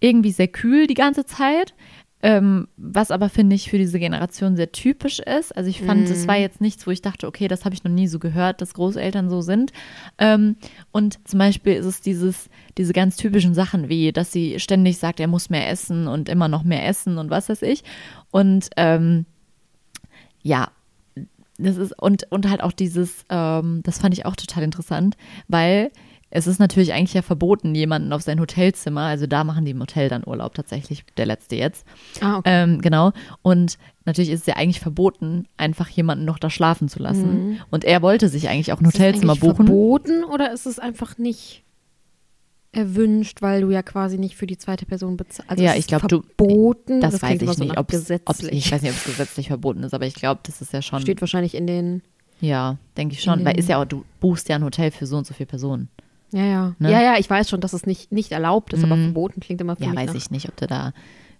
irgendwie 0.00 0.30
sehr 0.30 0.48
kühl 0.48 0.86
die 0.86 0.94
ganze 0.94 1.26
Zeit. 1.26 1.74
Ähm, 2.20 2.66
was 2.76 3.12
aber, 3.12 3.28
finde 3.28 3.54
ich, 3.54 3.70
für 3.70 3.78
diese 3.78 4.00
Generation 4.00 4.56
sehr 4.56 4.72
typisch 4.72 5.20
ist. 5.20 5.56
Also 5.56 5.70
ich 5.70 5.82
fand, 5.82 6.08
es 6.08 6.24
mm. 6.24 6.28
war 6.28 6.36
jetzt 6.36 6.60
nichts, 6.60 6.84
wo 6.84 6.90
ich 6.90 7.00
dachte, 7.00 7.28
okay, 7.28 7.46
das 7.46 7.64
habe 7.64 7.76
ich 7.76 7.84
noch 7.84 7.92
nie 7.92 8.08
so 8.08 8.18
gehört, 8.18 8.60
dass 8.60 8.74
Großeltern 8.74 9.30
so 9.30 9.40
sind. 9.40 9.72
Ähm, 10.18 10.56
und 10.90 11.20
zum 11.28 11.38
Beispiel 11.38 11.74
ist 11.74 11.86
es 11.86 12.00
dieses, 12.00 12.50
diese 12.76 12.92
ganz 12.92 13.16
typischen 13.16 13.54
Sachen 13.54 13.88
wie, 13.88 14.10
dass 14.10 14.32
sie 14.32 14.58
ständig 14.58 14.98
sagt, 14.98 15.20
er 15.20 15.28
muss 15.28 15.48
mehr 15.48 15.70
essen 15.70 16.08
und 16.08 16.28
immer 16.28 16.48
noch 16.48 16.64
mehr 16.64 16.88
essen 16.88 17.18
und 17.18 17.30
was 17.30 17.48
weiß 17.48 17.62
ich. 17.62 17.84
Und 18.32 18.68
ähm, 18.76 19.24
ja, 20.42 20.72
das 21.58 21.76
ist, 21.76 21.92
und, 22.00 22.30
und 22.30 22.48
halt 22.48 22.62
auch 22.62 22.72
dieses, 22.72 23.24
ähm, 23.28 23.82
das 23.84 23.98
fand 23.98 24.14
ich 24.14 24.26
auch 24.26 24.34
total 24.36 24.64
interessant, 24.64 25.16
weil 25.46 25.90
es 26.30 26.46
ist 26.46 26.58
natürlich 26.58 26.92
eigentlich 26.92 27.14
ja 27.14 27.22
verboten, 27.22 27.74
jemanden 27.74 28.12
auf 28.12 28.22
sein 28.22 28.38
Hotelzimmer, 28.38 29.02
also 29.02 29.26
da 29.26 29.44
machen 29.44 29.64
die 29.64 29.70
im 29.70 29.80
Hotel 29.80 30.08
dann 30.08 30.26
Urlaub 30.26 30.54
tatsächlich, 30.54 31.04
der 31.16 31.26
letzte 31.26 31.56
jetzt. 31.56 31.86
Ah, 32.20 32.38
okay. 32.38 32.50
Ähm, 32.50 32.80
genau. 32.82 33.12
Und 33.40 33.78
natürlich 34.04 34.30
ist 34.30 34.40
es 34.40 34.46
ja 34.46 34.56
eigentlich 34.56 34.80
verboten, 34.80 35.46
einfach 35.56 35.88
jemanden 35.88 36.26
noch 36.26 36.38
da 36.38 36.50
schlafen 36.50 36.88
zu 36.88 36.98
lassen. 36.98 37.50
Mhm. 37.50 37.60
Und 37.70 37.84
er 37.84 38.02
wollte 38.02 38.28
sich 38.28 38.48
eigentlich 38.48 38.72
auch 38.72 38.80
ein 38.80 38.86
Hotelzimmer 38.86 39.32
ist 39.32 39.38
es 39.38 39.40
buchen. 39.40 39.66
verboten 39.66 40.24
oder 40.24 40.52
ist 40.52 40.66
es 40.66 40.78
einfach 40.78 41.16
nicht 41.16 41.64
erwünscht, 42.72 43.40
weil 43.40 43.62
du 43.62 43.70
ja 43.70 43.82
quasi 43.82 44.18
nicht 44.18 44.36
für 44.36 44.46
die 44.46 44.58
zweite 44.58 44.84
Person 44.84 45.16
bezahlst? 45.16 45.50
Also 45.50 45.62
ja, 45.62 45.74
ich 45.76 45.86
glaube, 45.86 46.08
du 46.08 46.20
verboten. 46.20 47.00
Das, 47.00 47.12
das 47.12 47.22
weiß 47.22 47.40
ich 47.40 47.50
so 47.50 47.64
nicht, 47.64 47.78
ob 47.78 47.88
gesetzlich. 47.88 48.52
ich 48.52 48.70
weiß 48.70 48.82
nicht, 48.82 48.92
ob 48.92 48.98
es 48.98 49.04
gesetzlich 49.16 49.48
verboten 49.48 49.82
ist, 49.82 49.94
aber 49.94 50.04
ich 50.04 50.14
glaube, 50.14 50.40
das 50.42 50.60
ist 50.60 50.74
ja 50.74 50.82
schon. 50.82 51.00
Steht 51.00 51.22
wahrscheinlich 51.22 51.54
in 51.54 51.66
den 51.66 52.02
Ja, 52.40 52.76
denke 52.98 53.14
ich 53.14 53.22
schon. 53.22 53.46
Weil 53.46 53.58
ist 53.58 53.70
ja 53.70 53.80
auch, 53.80 53.86
du 53.86 54.04
buchst 54.20 54.50
ja 54.50 54.56
ein 54.56 54.64
Hotel 54.64 54.90
für 54.90 55.06
so 55.06 55.16
und 55.16 55.26
so 55.26 55.32
viele 55.32 55.46
Personen. 55.46 55.88
Ja, 56.32 56.44
ja. 56.44 56.74
Ne? 56.78 56.90
Ja, 56.92 57.00
ja, 57.00 57.14
ich 57.18 57.28
weiß 57.28 57.48
schon, 57.48 57.60
dass 57.60 57.72
es 57.72 57.86
nicht, 57.86 58.12
nicht 58.12 58.32
erlaubt 58.32 58.72
ist, 58.72 58.84
aber 58.84 58.96
Mhm. 58.96 59.04
verboten 59.04 59.40
klingt 59.40 59.60
immer 59.60 59.76
für 59.76 59.82
Ja, 59.84 59.90
mich 59.90 59.98
weiß 60.00 60.06
nach. 60.08 60.14
ich 60.14 60.30
nicht, 60.30 60.48
ob 60.48 60.56
du 60.56 60.66
da, 60.66 60.92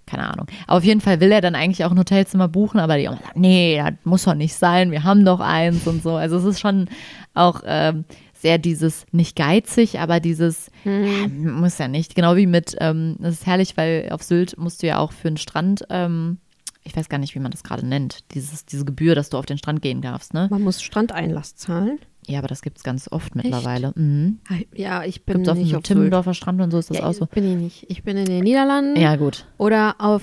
keine 0.07 0.29
Ahnung. 0.31 0.47
Aber 0.67 0.79
auf 0.79 0.85
jeden 0.85 1.01
Fall 1.01 1.21
will 1.21 1.31
er 1.33 1.41
dann 1.43 1.55
eigentlich 1.55 1.85
auch 1.85 1.91
ein 1.91 1.99
Hotelzimmer 1.99 2.49
buchen, 2.49 2.81
aber 2.81 2.97
die 2.97 3.09
Oma 3.09 3.19
sagt, 3.23 3.37
nee, 3.37 3.77
das 3.79 3.93
muss 4.05 4.25
doch 4.25 4.35
nicht 4.35 4.55
sein, 4.55 4.91
wir 4.91 5.05
haben 5.05 5.25
doch 5.25 5.41
eins 5.41 5.87
und 5.87 6.03
so. 6.03 6.15
Also 6.17 6.39
es 6.39 6.45
ist 6.45 6.61
schon 6.61 6.89
auch 7.35 7.63
ähm, 7.67 8.05
sehr 8.33 8.57
dieses, 8.59 9.05
nicht 9.13 9.37
geizig, 9.37 9.99
aber 10.01 10.21
dieses, 10.21 10.71
ja, 10.85 11.27
muss 11.29 11.77
ja 11.79 11.89
nicht. 11.89 12.15
Genau 12.15 12.37
wie 12.37 12.47
mit, 12.47 12.77
ähm, 12.81 13.17
das 13.19 13.35
ist 13.35 13.47
herrlich, 13.47 13.77
weil 13.77 14.09
auf 14.11 14.23
Sylt 14.23 14.57
musst 14.57 14.83
du 14.83 14.87
ja 14.87 14.99
auch 14.99 15.13
für 15.13 15.29
den 15.29 15.37
Strand, 15.37 15.85
ähm, 15.91 16.39
ich 16.85 16.97
weiß 16.97 17.11
gar 17.11 17.19
nicht, 17.19 17.35
wie 17.35 17.41
man 17.41 17.51
das 17.51 17.63
gerade 17.65 17.85
nennt, 17.87 18.21
dieses, 18.33 18.65
diese 18.65 18.87
Gebühr, 18.87 19.15
dass 19.15 19.29
du 19.29 19.37
auf 19.37 19.45
den 19.45 19.59
Strand 19.59 19.83
gehen 19.83 20.01
darfst, 20.01 20.33
ne? 20.33 20.47
Man 20.51 20.63
muss 20.63 20.81
Strandeinlass 20.81 21.55
zahlen. 21.57 21.99
Ja, 22.29 22.39
aber 22.41 22.49
das 22.49 22.61
gibt 22.63 22.77
es 22.77 22.85
ganz 22.85 23.11
oft 23.11 23.35
mittlerweile. 23.35 23.93
Mhm. 23.97 24.39
Ja, 24.75 25.03
ich 25.03 25.25
bin 25.25 25.37
Gibt 25.37 25.47
es 25.47 25.53
auf 25.53 25.59
nicht 25.59 25.71
dem 25.73 25.79
auf. 25.79 25.83
Timmendorfer 25.83 26.35
Strand 26.35 26.61
und 26.61 26.71
so 26.71 26.79
ist 26.79 26.91
das 26.91 26.99
Ja, 26.99 27.07
auch 27.07 27.15
so. 27.15 27.25
bin 27.27 27.45
ich 27.51 27.57
nicht. 27.57 27.87
Ich 27.91 28.03
bin 28.03 28.17
in 28.19 28.27
den 28.27 28.45
Niederlanden 28.45 29.01
Ja, 29.01 29.17
gut. 29.17 29.47
oder 29.57 29.95
auf 29.99 30.23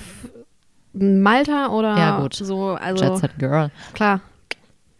Malta 0.94 1.70
oder 1.70 1.98
Ja, 1.98 2.20
gut. 2.22 2.36
so. 2.36 2.70
Also 2.76 3.04
Jet 3.04 3.18
Set 3.18 3.40
Girl. 3.40 3.72
klar, 3.94 4.22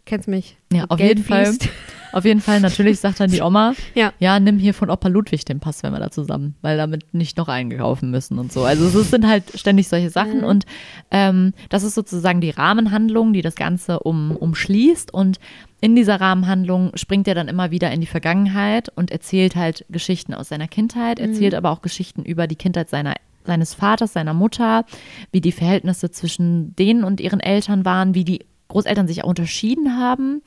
kennst 0.04 0.26
mich. 0.28 0.56
Ja, 0.72 0.84
auf 0.88 0.98
jeden 1.00 1.22
Fall. 1.22 1.54
Auf 2.16 2.24
jeden 2.24 2.40
Fall, 2.40 2.60
natürlich 2.60 2.98
sagt 3.00 3.20
dann 3.20 3.30
die 3.30 3.42
Oma, 3.42 3.74
Ja. 3.94 4.10
ja, 4.18 4.40
nimm 4.40 4.58
hier 4.58 4.72
von 4.72 4.88
Opa 4.88 5.08
Ludwig 5.08 5.44
den 5.44 5.60
Pass, 5.60 5.82
wenn 5.82 5.92
wir 5.92 5.98
da 6.00 6.10
zusammen, 6.10 6.54
weil 6.62 6.78
damit 6.78 7.12
nicht 7.12 7.36
noch 7.36 7.48
eingekaufen 7.48 8.10
müssen 8.10 8.38
und 8.38 8.50
so. 8.50 8.64
Also 8.64 8.86
es 8.86 9.10
sind 9.10 9.26
halt 9.26 9.44
ständig 9.54 9.88
solche 9.88 10.08
Sachen 10.08 10.38
Mhm. 10.38 10.44
und 10.44 10.64
ähm, 11.10 11.52
das 11.68 11.82
ist 11.82 11.94
sozusagen 11.94 12.40
die 12.40 12.48
Rahmenhandlung, 12.48 13.34
die 13.34 13.42
das 13.42 13.54
Ganze 13.54 14.00
um, 14.00 14.30
umschließt 14.34 15.12
und 15.12 15.38
in 15.82 15.94
dieser 15.94 16.18
Rahmenhandlung 16.18 16.92
springt 16.94 17.28
er 17.28 17.34
dann 17.34 17.48
immer 17.48 17.70
wieder 17.70 17.90
in 17.92 18.00
die 18.00 18.06
Vergangenheit 18.06 18.88
und 18.96 19.10
erzählt 19.10 19.54
halt 19.54 19.84
Geschichten 19.90 20.32
aus 20.32 20.48
seiner 20.48 20.68
Kindheit, 20.68 21.18
erzählt 21.18 21.54
aber 21.54 21.70
auch 21.70 21.82
Geschichten 21.82 22.22
über 22.22 22.46
die 22.46 22.56
Kindheit 22.56 22.88
seiner 22.88 23.12
seines 23.44 23.74
Vaters, 23.74 24.14
seiner 24.14 24.32
Mutter, 24.32 24.86
wie 25.32 25.42
die 25.42 25.52
Verhältnisse 25.52 26.10
zwischen 26.10 26.74
denen 26.76 27.04
und 27.04 27.20
ihren 27.20 27.40
Eltern 27.40 27.84
waren, 27.84 28.14
wie 28.14 28.24
die 28.24 28.40
Großeltern 28.68 29.06
sich 29.06 29.22
auch 29.22 29.28
unterschieden 29.28 29.98
haben. 29.98 30.40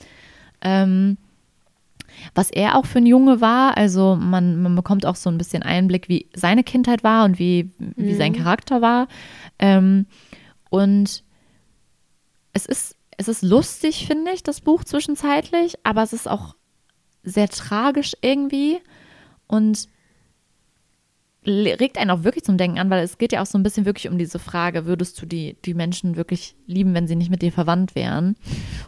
Ähm, 0.61 1.17
was 2.35 2.51
er 2.51 2.75
auch 2.75 2.85
für 2.85 2.99
ein 2.99 3.05
Junge 3.05 3.41
war. 3.41 3.77
Also 3.77 4.15
man, 4.15 4.61
man 4.61 4.75
bekommt 4.75 5.05
auch 5.05 5.15
so 5.15 5.29
ein 5.29 5.37
bisschen 5.37 5.63
Einblick, 5.63 6.09
wie 6.09 6.29
seine 6.35 6.63
Kindheit 6.63 7.03
war 7.03 7.25
und 7.25 7.39
wie, 7.39 7.71
wie 7.77 8.13
sein 8.13 8.33
Charakter 8.33 8.81
war. 8.81 9.07
Ähm, 9.59 10.05
und 10.69 11.23
es 12.53 12.65
ist, 12.65 12.95
es 13.17 13.27
ist 13.27 13.41
lustig, 13.41 14.07
finde 14.07 14.31
ich, 14.31 14.43
das 14.43 14.61
Buch 14.61 14.83
zwischenzeitlich, 14.83 15.75
aber 15.83 16.03
es 16.03 16.13
ist 16.13 16.29
auch 16.29 16.55
sehr 17.23 17.49
tragisch 17.49 18.15
irgendwie 18.21 18.79
und 19.47 19.87
regt 21.49 21.97
einen 21.97 22.11
auch 22.11 22.23
wirklich 22.23 22.43
zum 22.43 22.57
Denken 22.57 22.79
an, 22.79 22.89
weil 22.89 23.03
es 23.03 23.17
geht 23.17 23.31
ja 23.31 23.41
auch 23.41 23.45
so 23.45 23.57
ein 23.57 23.63
bisschen 23.63 23.85
wirklich 23.85 24.09
um 24.09 24.17
diese 24.17 24.39
Frage, 24.39 24.85
würdest 24.85 25.21
du 25.21 25.25
die, 25.25 25.57
die 25.65 25.73
Menschen 25.73 26.15
wirklich 26.15 26.55
lieben, 26.67 26.93
wenn 26.93 27.07
sie 27.07 27.15
nicht 27.15 27.31
mit 27.31 27.41
dir 27.41 27.51
verwandt 27.51 27.95
wären? 27.95 28.35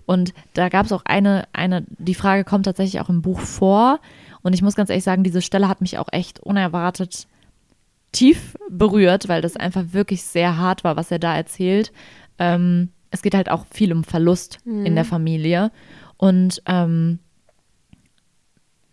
Und 0.05 0.33
da 0.53 0.69
gab 0.69 0.85
es 0.85 0.91
auch 0.91 1.03
eine, 1.05 1.47
eine, 1.53 1.85
die 1.97 2.15
Frage 2.15 2.43
kommt 2.43 2.65
tatsächlich 2.65 3.01
auch 3.01 3.09
im 3.09 3.21
Buch 3.21 3.39
vor. 3.39 3.99
Und 4.41 4.53
ich 4.53 4.61
muss 4.61 4.75
ganz 4.75 4.89
ehrlich 4.89 5.03
sagen, 5.03 5.23
diese 5.23 5.41
Stelle 5.41 5.67
hat 5.67 5.81
mich 5.81 5.97
auch 5.97 6.09
echt 6.11 6.39
unerwartet 6.39 7.27
tief 8.11 8.57
berührt, 8.69 9.29
weil 9.29 9.41
das 9.41 9.55
einfach 9.55 9.85
wirklich 9.91 10.23
sehr 10.23 10.57
hart 10.57 10.83
war, 10.83 10.95
was 10.97 11.11
er 11.11 11.19
da 11.19 11.35
erzählt. 11.35 11.91
Ähm, 12.39 12.89
es 13.09 13.21
geht 13.21 13.35
halt 13.35 13.49
auch 13.49 13.65
viel 13.71 13.91
um 13.93 14.03
Verlust 14.03 14.59
in 14.65 14.95
der 14.95 15.05
Familie. 15.05 15.71
Und 16.17 16.61
ähm, 16.65 17.19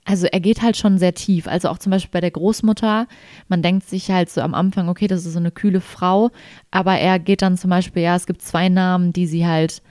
also 0.08 0.26
er 0.26 0.40
geht 0.40 0.62
halt 0.62 0.78
schon 0.78 0.96
sehr 0.96 1.14
tief. 1.14 1.46
Also 1.46 1.68
auch 1.68 1.76
zum 1.76 1.90
Beispiel 1.90 2.12
bei 2.12 2.22
der 2.22 2.30
Großmutter, 2.30 3.06
man 3.48 3.62
denkt 3.62 3.86
sich 3.86 4.10
halt 4.10 4.30
so 4.30 4.40
am 4.40 4.54
Anfang, 4.54 4.88
okay, 4.88 5.06
das 5.06 5.26
ist 5.26 5.34
so 5.34 5.38
eine 5.38 5.50
kühle 5.50 5.82
Frau, 5.82 6.30
aber 6.70 6.94
er 6.94 7.18
geht 7.18 7.42
dann 7.42 7.58
zum 7.58 7.68
Beispiel, 7.68 8.02
ja, 8.02 8.16
es 8.16 8.26
gibt 8.26 8.40
zwei 8.40 8.70
Namen, 8.70 9.12
die 9.12 9.26
sie 9.26 9.46
halt, 9.46 9.82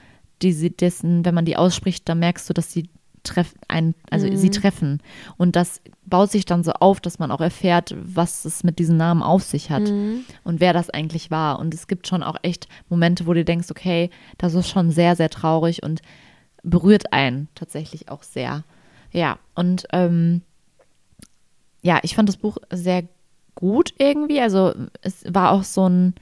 die 0.42 0.54
sie 0.54 0.72
dessen, 0.72 1.24
wenn 1.24 1.36
man 1.36 1.46
die 1.46 1.56
ausspricht, 1.56 2.10
dann 2.10 2.18
merkst 2.18 2.50
du, 2.50 2.54
dass 2.54 2.74
sie 2.74 2.90
treffen, 3.22 3.60
ein, 3.68 3.94
also 4.10 4.28
sie 4.36 4.50
treffen. 4.50 5.02
Und 5.38 5.56
das 5.56 5.82
baut 6.08 6.32
sich 6.32 6.46
dann 6.46 6.64
so 6.64 6.72
auf, 6.72 7.00
dass 7.00 7.20
man 7.20 7.30
auch 7.30 7.42
erfährt, 7.42 7.96
was 8.02 8.44
es 8.44 8.64
mit 8.64 8.80
diesen 8.80 8.98
Namen 8.98 9.22
auf 9.22 9.44
sich 9.44 9.70
hat 9.70 9.88
und 10.44 10.60
wer 10.60 10.74
das 10.74 10.90
eigentlich 10.90 11.30
war. 11.30 11.60
Und 11.60 11.76
es 11.76 11.86
gibt 11.88 12.08
schon 12.08 12.24
auch 12.24 12.38
echt 12.42 12.68
Momente, 12.90 13.28
wo 13.28 13.34
du 13.34 13.46
denkst, 13.46 13.70
okay, 13.70 14.10
das 14.40 14.56
ist 14.56 14.70
schon 14.70 14.90
sehr, 14.90 15.16
sehr 15.16 15.30
traurig 15.30 15.84
und 15.84 16.02
berührt 16.64 17.14
einen 17.14 17.50
tatsächlich 17.54 18.10
auch 18.10 18.24
sehr. 18.24 18.64
Ja, 19.18 19.40
und 19.56 19.88
ähm, 19.94 20.44
ja, 21.82 22.00
ich 22.04 22.14
fand 22.16 22.30
das 22.30 22.38
Buch 22.38 22.58
sehr 22.72 23.04
gut 23.56 23.96
irgendwie. 23.98 24.40
Also 24.40 24.76
es 25.02 25.24
war 25.28 25.54
auch 25.54 25.64
so 25.64 25.90
ein, 25.90 26.14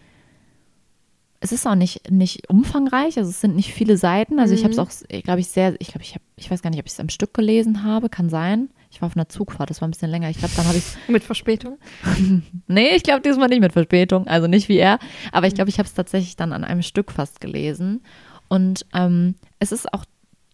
es 1.41 1.51
ist 1.51 1.67
auch 1.67 1.75
nicht, 1.75 2.09
nicht 2.09 2.49
umfangreich, 2.49 3.17
also 3.17 3.29
es 3.29 3.41
sind 3.41 3.57
nicht 3.57 3.73
viele 3.73 3.97
Seiten. 3.97 4.39
Also 4.39 4.53
ich 4.53 4.63
habe 4.63 4.71
es 4.71 4.79
auch, 4.79 4.89
glaube 5.23 5.41
ich, 5.41 5.49
sehr, 5.49 5.75
ich 5.81 5.89
glaube, 5.89 6.03
ich 6.03 6.15
habe, 6.15 6.23
ich 6.37 6.49
weiß 6.49 6.61
gar 6.61 6.69
nicht, 6.69 6.79
ob 6.79 6.85
ich 6.85 6.93
es 6.93 6.99
am 7.01 7.09
Stück 7.09 7.33
gelesen 7.33 7.83
habe, 7.83 8.07
kann 8.07 8.29
sein. 8.29 8.69
Ich 8.89 9.01
war 9.01 9.07
auf 9.07 9.17
einer 9.17 9.27
Zugfahrt, 9.27 9.69
das 9.69 9.81
war 9.81 9.89
ein 9.89 9.91
bisschen 9.91 10.09
länger. 10.09 10.29
Ich 10.29 10.37
glaube, 10.37 10.53
dann 10.55 10.65
habe 10.65 10.77
ich 10.77 10.85
es 10.85 10.97
Mit 11.09 11.23
Verspätung. 11.23 11.77
Nee, 12.67 12.95
ich 12.95 13.03
glaube 13.03 13.19
diesmal 13.19 13.49
nicht 13.49 13.59
mit 13.59 13.73
Verspätung, 13.73 14.25
also 14.25 14.47
nicht 14.47 14.69
wie 14.69 14.77
er. 14.77 14.99
Aber 15.33 15.47
ich 15.47 15.53
glaube, 15.53 15.69
ich 15.69 15.79
habe 15.79 15.87
es 15.87 15.93
tatsächlich 15.93 16.37
dann 16.37 16.53
an 16.53 16.63
einem 16.63 16.81
Stück 16.81 17.11
fast 17.11 17.41
gelesen. 17.41 18.03
Und 18.47 18.85
ähm, 18.93 19.35
es 19.59 19.73
ist 19.73 19.93
auch 19.93 20.05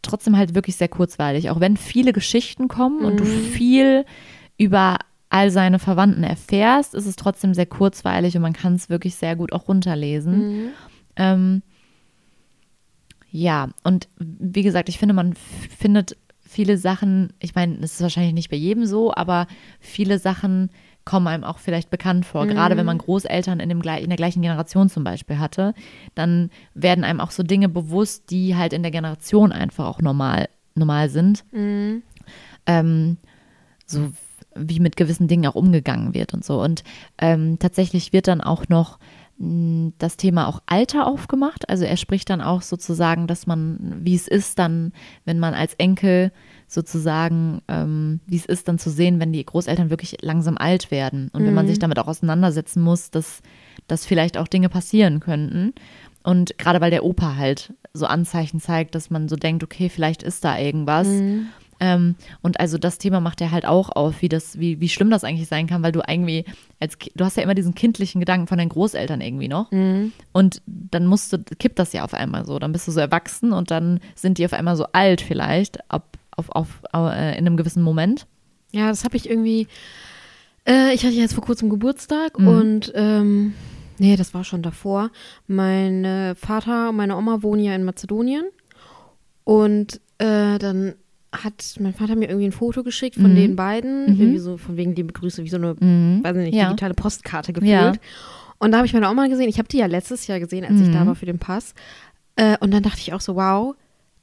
trotzdem 0.02 0.38
halt 0.38 0.56
wirklich 0.56 0.76
sehr 0.76 0.88
kurzweilig, 0.88 1.50
auch 1.50 1.60
wenn 1.60 1.78
viele 1.78 2.14
Geschichten 2.14 2.68
kommen 2.68 3.06
und 3.06 3.20
du 3.20 3.26
viel 3.26 4.06
über 4.58 4.98
all 5.30 5.50
seine 5.50 5.80
Verwandten 5.80 6.24
erfährst, 6.24 6.94
ist 6.94 7.06
es 7.06 7.16
trotzdem 7.16 7.54
sehr 7.54 7.66
kurzweilig 7.66 8.36
und 8.36 8.42
man 8.42 8.54
kann 8.54 8.76
es 8.76 8.90
wirklich 8.90 9.16
sehr 9.16 9.36
gut 9.36 9.54
auch 9.54 9.68
runterlesen. 9.68 10.72
Ähm, 11.16 11.62
ja, 13.32 13.70
und 13.84 14.10
wie 14.20 14.64
gesagt, 14.64 14.90
ich 14.90 15.00
finde, 15.00 15.14
man 15.14 15.34
findet 15.36 16.18
viele 16.42 16.78
Sachen, 16.78 17.32
ich 17.40 17.56
meine, 17.56 17.78
es 17.78 17.94
ist 17.94 18.02
wahrscheinlich 18.02 18.34
nicht 18.34 18.50
bei 18.50 18.58
jedem 18.58 18.86
so, 18.86 19.14
aber 19.14 19.48
viele 19.80 20.20
Sachen 20.20 20.70
kommen 21.12 21.28
einem 21.28 21.44
auch 21.44 21.58
vielleicht 21.58 21.90
bekannt 21.90 22.26
vor. 22.26 22.48
Gerade 22.48 22.78
wenn 22.78 22.86
man 22.86 22.98
Großeltern 22.98 23.60
in, 23.60 23.68
dem, 23.68 23.82
in 23.82 24.10
der 24.10 24.16
gleichen 24.16 24.42
Generation 24.42 24.88
zum 24.88 25.04
Beispiel 25.04 25.40
hatte, 25.40 25.74
dann 26.16 26.50
werden 26.74 27.04
einem 27.04 27.20
auch 27.20 27.32
so 27.32 27.44
Dinge 27.44 27.68
bewusst, 27.68 28.32
die 28.32 28.56
halt 28.56 28.72
in 28.72 28.82
der 28.82 28.94
Generation 28.94 29.52
einfach 29.52 29.88
auch 29.88 30.00
normal, 30.00 30.48
normal 30.74 31.10
sind. 31.10 31.44
Ähm, 32.66 33.18
so 33.86 34.14
wie 34.56 34.80
mit 34.80 34.96
gewissen 34.96 35.28
Dingen 35.28 35.48
auch 35.48 35.56
umgegangen 35.56 36.14
wird 36.14 36.34
und 36.34 36.46
so. 36.46 36.62
Und 36.62 36.86
ähm, 37.18 37.60
tatsächlich 37.60 38.14
wird 38.14 38.30
dann 38.30 38.40
auch 38.40 38.70
noch 38.70 38.98
mh, 39.38 39.92
das 39.98 40.16
Thema 40.16 40.48
auch 40.48 40.62
Alter 40.66 41.08
aufgemacht. 41.08 41.68
Also 41.68 41.84
er 41.84 41.98
spricht 41.98 42.30
dann 42.30 42.40
auch 42.40 42.62
sozusagen, 42.62 43.28
dass 43.28 43.48
man, 43.48 44.00
wie 44.06 44.16
es 44.16 44.30
ist 44.30 44.60
dann, 44.60 44.94
wenn 45.26 45.40
man 45.40 45.56
als 45.56 45.74
Enkel 45.74 46.32
sozusagen, 46.72 47.62
ähm, 47.68 48.22
wie 48.28 48.38
es 48.38 48.46
ist 48.46 48.68
dann 48.68 48.80
zu 48.80 48.90
sehen, 48.90 49.20
wenn 49.20 49.34
die 49.34 49.46
Großeltern 49.46 49.90
wirklich 49.90 50.18
langsam 50.22 50.58
alt 50.58 50.90
werden 50.90 51.30
und 51.34 51.46
wenn 51.46 51.54
man 51.54 51.68
sich 51.68 51.80
damit 51.80 52.00
auch 52.00 52.08
auseinandersetzen 52.08 52.82
muss, 52.82 53.12
dass, 53.12 53.42
dass 53.88 54.06
vielleicht 54.06 54.38
auch 54.38 54.48
Dinge 54.48 54.70
passieren 54.70 55.20
könnten. 55.20 55.74
Und 56.24 56.58
gerade 56.58 56.80
weil 56.80 56.92
der 56.92 57.04
Opa 57.04 57.36
halt 57.36 57.74
so 57.94 58.06
Anzeichen 58.06 58.62
zeigt, 58.62 58.96
dass 58.96 59.10
man 59.10 59.28
so 59.28 59.36
denkt, 59.36 59.64
okay, 59.64 59.90
vielleicht 59.90 60.24
ist 60.24 60.46
da 60.46 60.58
irgendwas. 60.58 61.08
Ähm, 61.82 62.16
und 62.42 62.60
also 62.60 62.78
das 62.78 63.00
Thema 63.00 63.20
macht 63.20 63.42
er 63.42 63.52
halt 63.52 63.66
auch 63.66 63.90
auf, 63.90 64.22
wie 64.22 64.30
das, 64.30 64.60
wie, 64.60 64.80
wie 64.80 64.88
schlimm 64.88 65.10
das 65.10 65.24
eigentlich 65.24 65.50
sein 65.50 65.68
kann, 65.68 65.82
weil 65.84 65.92
du 65.92 66.02
irgendwie 66.08 66.46
als 66.80 66.98
du 67.16 67.26
hast 67.26 67.38
ja 67.38 67.44
immer 67.44 67.56
diesen 67.56 67.76
kindlichen 67.76 68.20
Gedanken 68.20 68.48
von 68.48 68.58
deinen 68.58 68.70
Großeltern 68.70 69.20
irgendwie 69.20 69.48
noch. 69.48 69.72
Und 70.32 70.62
dann 70.66 71.06
musst 71.06 71.34
du, 71.34 71.40
kippt 71.60 71.80
das 71.80 71.92
ja 71.92 72.04
auf 72.04 72.14
einmal 72.14 72.46
so. 72.46 72.60
Dann 72.60 72.72
bist 72.72 72.88
du 72.88 72.92
so 72.92 73.00
erwachsen 73.00 73.52
und 73.52 73.72
dann 73.72 74.00
sind 74.16 74.38
die 74.38 74.46
auf 74.46 74.54
einmal 74.54 74.76
so 74.76 74.86
alt 74.94 75.22
vielleicht, 75.22 75.92
ab, 75.92 76.18
auf, 76.50 76.80
auf, 76.92 77.12
äh, 77.14 77.38
in 77.38 77.46
einem 77.46 77.58
gewissen 77.58 77.84
Moment. 77.84 78.26
Ja, 78.72 78.88
das 78.90 79.04
habe 79.04 79.16
ich 79.18 79.30
irgendwie. 79.30 79.68
Äh, 80.68 80.94
ich 80.94 81.04
hatte 81.06 81.16
jetzt 81.16 81.34
vor 81.34 81.44
kurzem 81.44 81.70
Geburtstag 81.70 82.40
Mhm. 82.40 82.48
und 82.48 82.92
ähm, 82.96 83.54
nee, 83.98 84.16
das 84.16 84.34
war 84.34 84.44
schon 84.44 84.62
davor. 84.62 85.10
Mein 85.48 86.36
Vater 86.36 86.90
und 86.90 86.96
meine 86.96 87.18
Oma 87.18 87.42
wohnen 87.44 87.64
ja 87.64 87.76
in 87.76 87.84
Mazedonien 87.84 88.46
und 89.44 90.00
äh, 90.20 90.58
dann 90.60 90.94
hat 91.34 91.76
mein 91.80 91.94
Vater 91.94 92.16
mir 92.16 92.28
irgendwie 92.28 92.48
ein 92.48 92.52
Foto 92.52 92.84
geschickt 92.84 93.16
von 93.16 93.32
Mhm. 93.32 93.36
den 93.36 93.56
beiden, 93.56 94.08
irgendwie 94.08 94.38
so 94.38 94.58
von 94.58 94.76
wegen 94.76 94.94
liebe 94.96 95.14
Grüße, 95.14 95.44
wie 95.44 95.50
so 95.50 95.56
eine, 95.58 95.76
weiß 95.80 96.36
ich 96.38 96.44
nicht, 96.44 96.56
Ja. 96.56 96.68
digitale 96.68 96.94
Postkarte 96.94 97.54
gefühlt. 97.54 97.72
Ja. 97.72 97.94
Und 98.60 98.72
da 98.72 98.78
habe 98.78 98.86
ich 98.86 98.94
meine 98.94 99.10
Oma 99.10 99.28
gesehen. 99.28 99.48
Ich 99.50 99.58
habe 99.58 99.68
die 99.70 99.78
ja 99.78 99.86
letztes 99.86 100.28
Jahr 100.28 100.40
gesehen, 100.40 100.66
als 100.66 100.80
ich 100.82 100.88
Mhm. 100.90 100.94
da 100.94 101.08
war 101.08 101.16
für 101.16 101.26
den 101.26 101.40
Pass. 101.40 101.74
Äh, 102.36 102.58
und 102.60 102.72
dann 102.74 102.84
dachte 102.84 103.00
ich 103.00 103.14
auch 103.14 103.22
so, 103.22 103.36
wow, 103.36 103.76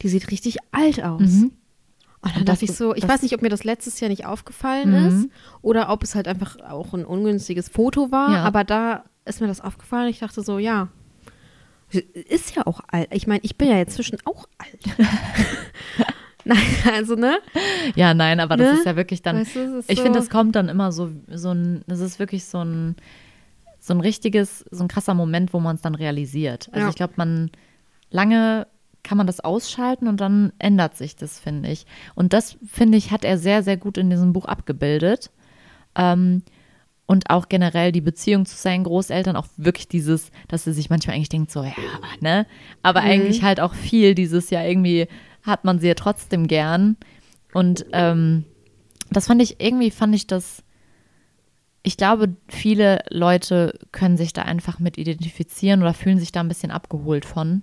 die 0.02 0.08
sieht 0.08 0.30
richtig 0.30 0.58
alt 0.70 1.02
aus. 1.02 1.20
Mhm. 1.22 1.52
Und 2.20 2.32
dann 2.32 2.40
Und 2.40 2.48
das 2.48 2.58
dachte 2.60 2.64
ich 2.72 2.76
so, 2.76 2.94
ich 2.94 3.02
das- 3.02 3.10
weiß 3.10 3.22
nicht, 3.22 3.34
ob 3.34 3.42
mir 3.42 3.48
das 3.48 3.64
letztes 3.64 4.00
Jahr 4.00 4.08
nicht 4.08 4.26
aufgefallen 4.26 4.90
Mhm. 4.90 5.06
ist 5.24 5.28
oder 5.62 5.88
ob 5.90 6.02
es 6.02 6.14
halt 6.14 6.26
einfach 6.28 6.56
auch 6.68 6.92
ein 6.94 7.04
ungünstiges 7.04 7.68
Foto 7.68 8.10
war. 8.10 8.32
Ja. 8.32 8.42
Aber 8.44 8.64
da 8.64 9.04
ist 9.24 9.40
mir 9.40 9.46
das 9.46 9.60
aufgefallen. 9.60 10.08
Ich 10.08 10.18
dachte 10.18 10.42
so, 10.42 10.58
ja, 10.58 10.88
ist 11.90 12.54
ja 12.56 12.66
auch 12.66 12.80
alt. 12.88 13.08
Ich 13.12 13.26
meine, 13.26 13.40
ich 13.44 13.56
bin 13.56 13.68
ja 13.68 13.76
jetzt 13.76 13.94
zwischen 13.94 14.18
auch 14.24 14.46
alt. 14.58 14.78
Nein, 16.44 16.58
also, 16.94 17.14
ne? 17.14 17.38
Ja, 17.94 18.14
nein, 18.14 18.40
aber 18.40 18.56
das 18.56 18.72
Ne? 18.72 18.78
ist 18.78 18.86
ja 18.86 18.96
wirklich 18.96 19.20
dann. 19.22 19.36
Weißt 19.40 19.54
du, 19.56 19.82
ich 19.86 19.96
so- 19.98 20.02
finde, 20.02 20.18
es 20.18 20.30
kommt 20.30 20.56
dann 20.56 20.68
immer 20.68 20.92
so, 20.92 21.10
so 21.30 21.52
ein, 21.52 21.82
das 21.86 22.00
ist 22.00 22.18
wirklich 22.18 22.46
so 22.46 22.62
ein, 22.64 22.96
so 23.78 23.92
ein 23.92 24.00
richtiges, 24.00 24.64
so 24.70 24.82
ein 24.84 24.88
krasser 24.88 25.14
Moment, 25.14 25.52
wo 25.52 25.60
man 25.60 25.76
es 25.76 25.82
dann 25.82 25.94
realisiert. 25.94 26.68
Also 26.72 26.80
Ja. 26.84 26.88
ich 26.88 26.94
glaube, 26.96 27.14
man 27.16 27.50
lange 28.10 28.66
kann 29.08 29.16
man 29.16 29.26
das 29.26 29.40
ausschalten 29.40 30.06
und 30.06 30.20
dann 30.20 30.52
ändert 30.58 30.94
sich 30.94 31.16
das, 31.16 31.40
finde 31.40 31.70
ich. 31.70 31.86
Und 32.14 32.34
das, 32.34 32.58
finde 32.70 32.98
ich, 32.98 33.10
hat 33.10 33.24
er 33.24 33.38
sehr, 33.38 33.62
sehr 33.62 33.78
gut 33.78 33.96
in 33.96 34.10
diesem 34.10 34.34
Buch 34.34 34.44
abgebildet. 34.44 35.30
Ähm, 35.96 36.42
und 37.06 37.30
auch 37.30 37.48
generell 37.48 37.90
die 37.90 38.02
Beziehung 38.02 38.44
zu 38.44 38.54
seinen 38.54 38.84
Großeltern, 38.84 39.34
auch 39.34 39.46
wirklich 39.56 39.88
dieses, 39.88 40.30
dass 40.48 40.66
er 40.66 40.74
sich 40.74 40.90
manchmal 40.90 41.16
eigentlich 41.16 41.30
denkt, 41.30 41.50
so, 41.50 41.64
ja, 41.64 41.72
ne? 42.20 42.46
Aber 42.82 43.00
eigentlich 43.00 43.42
halt 43.42 43.60
auch 43.60 43.72
viel 43.72 44.14
dieses, 44.14 44.50
ja, 44.50 44.62
irgendwie 44.62 45.08
hat 45.42 45.64
man 45.64 45.78
sie 45.78 45.88
ja 45.88 45.94
trotzdem 45.94 46.46
gern. 46.46 46.98
Und 47.54 47.86
ähm, 47.94 48.44
das 49.10 49.26
fand 49.26 49.40
ich, 49.40 49.58
irgendwie 49.58 49.90
fand 49.90 50.14
ich 50.14 50.26
das, 50.26 50.62
ich 51.82 51.96
glaube, 51.96 52.36
viele 52.46 53.02
Leute 53.08 53.78
können 53.90 54.18
sich 54.18 54.34
da 54.34 54.42
einfach 54.42 54.80
mit 54.80 54.98
identifizieren 54.98 55.80
oder 55.80 55.94
fühlen 55.94 56.18
sich 56.18 56.30
da 56.30 56.40
ein 56.40 56.48
bisschen 56.48 56.70
abgeholt 56.70 57.24
von. 57.24 57.62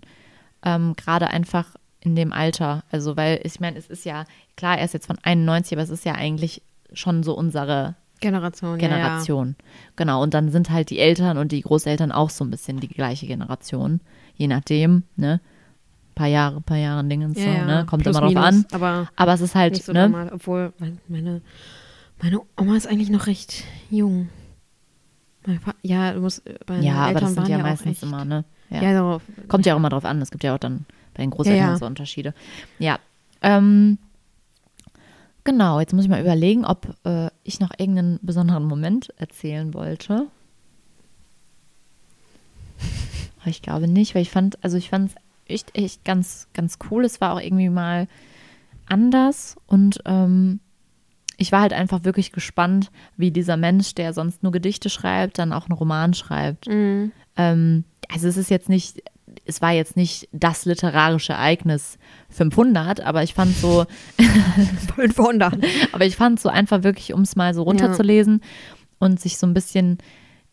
Ähm, 0.65 0.95
Gerade 0.95 1.29
einfach 1.29 1.75
in 2.01 2.15
dem 2.15 2.33
Alter. 2.33 2.83
Also, 2.91 3.15
weil 3.17 3.39
ich 3.43 3.59
meine, 3.59 3.77
es 3.77 3.87
ist 3.87 4.03
ja, 4.05 4.25
klar, 4.57 4.77
er 4.77 4.85
ist 4.85 4.93
jetzt 4.93 5.07
von 5.07 5.17
91, 5.23 5.73
aber 5.73 5.83
es 5.83 5.89
ist 5.89 6.05
ja 6.05 6.13
eigentlich 6.13 6.61
schon 6.93 7.23
so 7.23 7.35
unsere 7.37 7.95
Generation. 8.21 8.77
Generation. 8.77 9.55
Genau, 9.95 10.21
und 10.23 10.33
dann 10.33 10.49
sind 10.49 10.69
halt 10.69 10.89
die 10.89 10.99
Eltern 10.99 11.37
und 11.37 11.51
die 11.51 11.61
Großeltern 11.61 12.11
auch 12.11 12.29
so 12.29 12.43
ein 12.45 12.49
bisschen 12.51 12.79
die 12.79 12.87
gleiche 12.87 13.27
Generation. 13.27 14.01
Je 14.35 14.47
nachdem, 14.47 15.03
ne? 15.15 15.39
Paar 16.15 16.27
Jahre, 16.27 16.61
paar 16.61 16.77
Jahre 16.77 17.03
Dingens, 17.03 17.37
Ja, 17.37 17.43
so, 17.43 17.49
ja. 17.51 17.65
ne? 17.65 17.85
Kommt 17.85 18.03
Plus, 18.03 18.15
immer 18.15 18.21
drauf 18.21 18.29
minus, 18.33 18.45
an. 18.45 18.65
Aber 18.71 19.09
Aber 19.17 19.33
es 19.33 19.41
ist 19.41 19.53
halt, 19.55 19.75
so 19.83 19.91
ne? 19.91 20.03
normal. 20.07 20.31
Obwohl, 20.33 20.73
mein- 20.79 20.99
meine, 21.09 21.41
meine 22.21 22.39
Oma 22.59 22.77
ist 22.77 22.87
eigentlich 22.87 23.09
noch 23.09 23.27
recht 23.27 23.63
jung. 23.89 24.29
Ja, 25.83 26.13
du 26.13 26.21
musst, 26.21 26.41
meine 26.67 26.83
Ja, 26.85 26.95
aber 27.07 27.19
das 27.19 27.33
sind 27.33 27.47
ja 27.47 27.57
ja 27.57 27.63
meistens 27.63 28.01
immer, 28.01 28.25
ne? 28.25 28.45
Ja. 28.69 28.81
Ja, 28.81 28.97
so, 28.97 29.21
Kommt 29.47 29.65
ja 29.65 29.73
auch 29.73 29.77
immer 29.77 29.89
drauf 29.89 30.05
an. 30.05 30.21
Es 30.21 30.31
gibt 30.31 30.43
ja 30.43 30.55
auch 30.55 30.59
dann 30.59 30.85
bei 31.13 31.23
den 31.23 31.31
Großeltern 31.31 31.65
Ja, 31.65 31.71
ja. 31.71 31.77
so 31.77 31.85
Unterschiede. 31.85 32.33
Ja. 32.79 32.99
Ähm, 33.41 33.97
genau, 35.43 35.79
jetzt 35.79 35.93
muss 35.93 36.03
ich 36.03 36.09
mal 36.09 36.21
überlegen, 36.21 36.65
ob 36.65 36.95
äh, 37.05 37.29
ich 37.43 37.59
noch 37.59 37.71
irgendeinen 37.77 38.19
besonderen 38.21 38.65
Moment 38.65 39.13
erzählen 39.17 39.73
wollte. 39.73 40.27
Aber 43.39 43.49
ich 43.49 43.61
glaube 43.61 43.87
nicht, 43.87 44.15
weil 44.15 44.23
ich 44.23 44.31
fand, 44.31 44.63
also 44.63 44.77
ich 44.77 44.89
fand 44.89 45.11
es 45.11 45.15
echt, 45.47 45.77
echt 45.77 46.03
ganz, 46.03 46.47
ganz 46.53 46.79
cool. 46.89 47.05
Es 47.05 47.21
war 47.21 47.33
auch 47.33 47.39
irgendwie 47.41 47.69
mal 47.69 48.07
anders 48.87 49.55
und 49.67 49.99
ähm, 50.05 50.59
ich 51.37 51.51
war 51.51 51.61
halt 51.61 51.73
einfach 51.73 52.03
wirklich 52.03 52.31
gespannt, 52.31 52.91
wie 53.17 53.31
dieser 53.31 53.57
Mensch, 53.57 53.95
der 53.95 54.13
sonst 54.13 54.43
nur 54.43 54.51
Gedichte 54.51 54.89
schreibt, 54.89 55.37
dann 55.39 55.53
auch 55.53 55.67
einen 55.69 55.77
Roman 55.77 56.13
schreibt. 56.13 56.67
Mhm. 56.67 57.11
Ähm, 57.37 57.83
also 58.11 58.27
es 58.27 58.37
ist 58.37 58.49
jetzt 58.49 58.69
nicht, 58.69 59.01
es 59.45 59.61
war 59.61 59.71
jetzt 59.71 59.97
nicht 59.97 60.29
das 60.31 60.65
literarische 60.65 61.33
Ereignis 61.33 61.97
500, 62.29 63.01
aber 63.01 63.23
ich 63.23 63.33
fand 63.33 63.55
so, 63.55 63.85
500. 64.95 65.57
aber 65.91 66.05
ich 66.05 66.15
fand 66.15 66.39
so 66.39 66.49
einfach 66.49 66.83
wirklich, 66.83 67.13
um 67.13 67.21
es 67.21 67.35
mal 67.35 67.53
so 67.53 67.63
runterzulesen 67.63 68.41
und 68.99 69.19
sich 69.19 69.37
so 69.37 69.47
ein 69.47 69.53
bisschen 69.53 69.97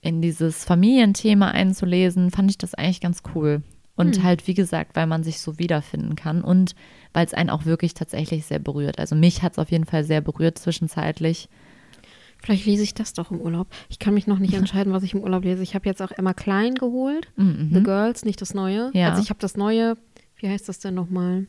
in 0.00 0.20
dieses 0.20 0.64
Familienthema 0.64 1.48
einzulesen, 1.48 2.30
fand 2.30 2.50
ich 2.50 2.58
das 2.58 2.74
eigentlich 2.74 3.00
ganz 3.00 3.22
cool. 3.34 3.62
Und 4.08 4.16
Hm. 4.16 4.22
halt, 4.22 4.46
wie 4.46 4.54
gesagt, 4.54 4.96
weil 4.96 5.06
man 5.06 5.22
sich 5.24 5.38
so 5.40 5.58
wiederfinden 5.58 6.16
kann 6.16 6.42
und 6.42 6.74
weil 7.12 7.26
es 7.26 7.34
einen 7.34 7.50
auch 7.50 7.64
wirklich 7.64 7.94
tatsächlich 7.94 8.44
sehr 8.46 8.58
berührt. 8.58 8.98
Also 8.98 9.14
mich 9.14 9.42
hat 9.42 9.52
es 9.52 9.58
auf 9.58 9.70
jeden 9.70 9.84
Fall 9.86 10.04
sehr 10.04 10.20
berührt 10.20 10.58
zwischenzeitlich. 10.58 11.48
Vielleicht 12.42 12.66
lese 12.66 12.82
ich 12.82 12.94
das 12.94 13.12
doch 13.12 13.30
im 13.30 13.40
Urlaub. 13.40 13.68
Ich 13.88 13.98
kann 13.98 14.14
mich 14.14 14.26
noch 14.26 14.38
nicht 14.38 14.54
entscheiden, 14.62 14.92
was 14.92 15.02
ich 15.04 15.14
im 15.14 15.20
Urlaub 15.20 15.44
lese. 15.44 15.62
Ich 15.62 15.74
habe 15.74 15.86
jetzt 15.88 16.02
auch 16.02 16.10
Emma 16.10 16.34
Klein 16.34 16.74
geholt. 16.74 17.28
Mhm. 17.36 17.70
The 17.72 17.82
Girls, 17.82 18.24
nicht 18.24 18.40
das 18.40 18.54
Neue. 18.54 18.90
Ja. 18.94 19.10
Also 19.10 19.22
ich 19.22 19.30
habe 19.30 19.40
das 19.40 19.56
Neue, 19.56 19.96
wie 20.36 20.48
heißt 20.48 20.68
das 20.68 20.78
denn 20.80 20.94
nochmal? 20.94 21.46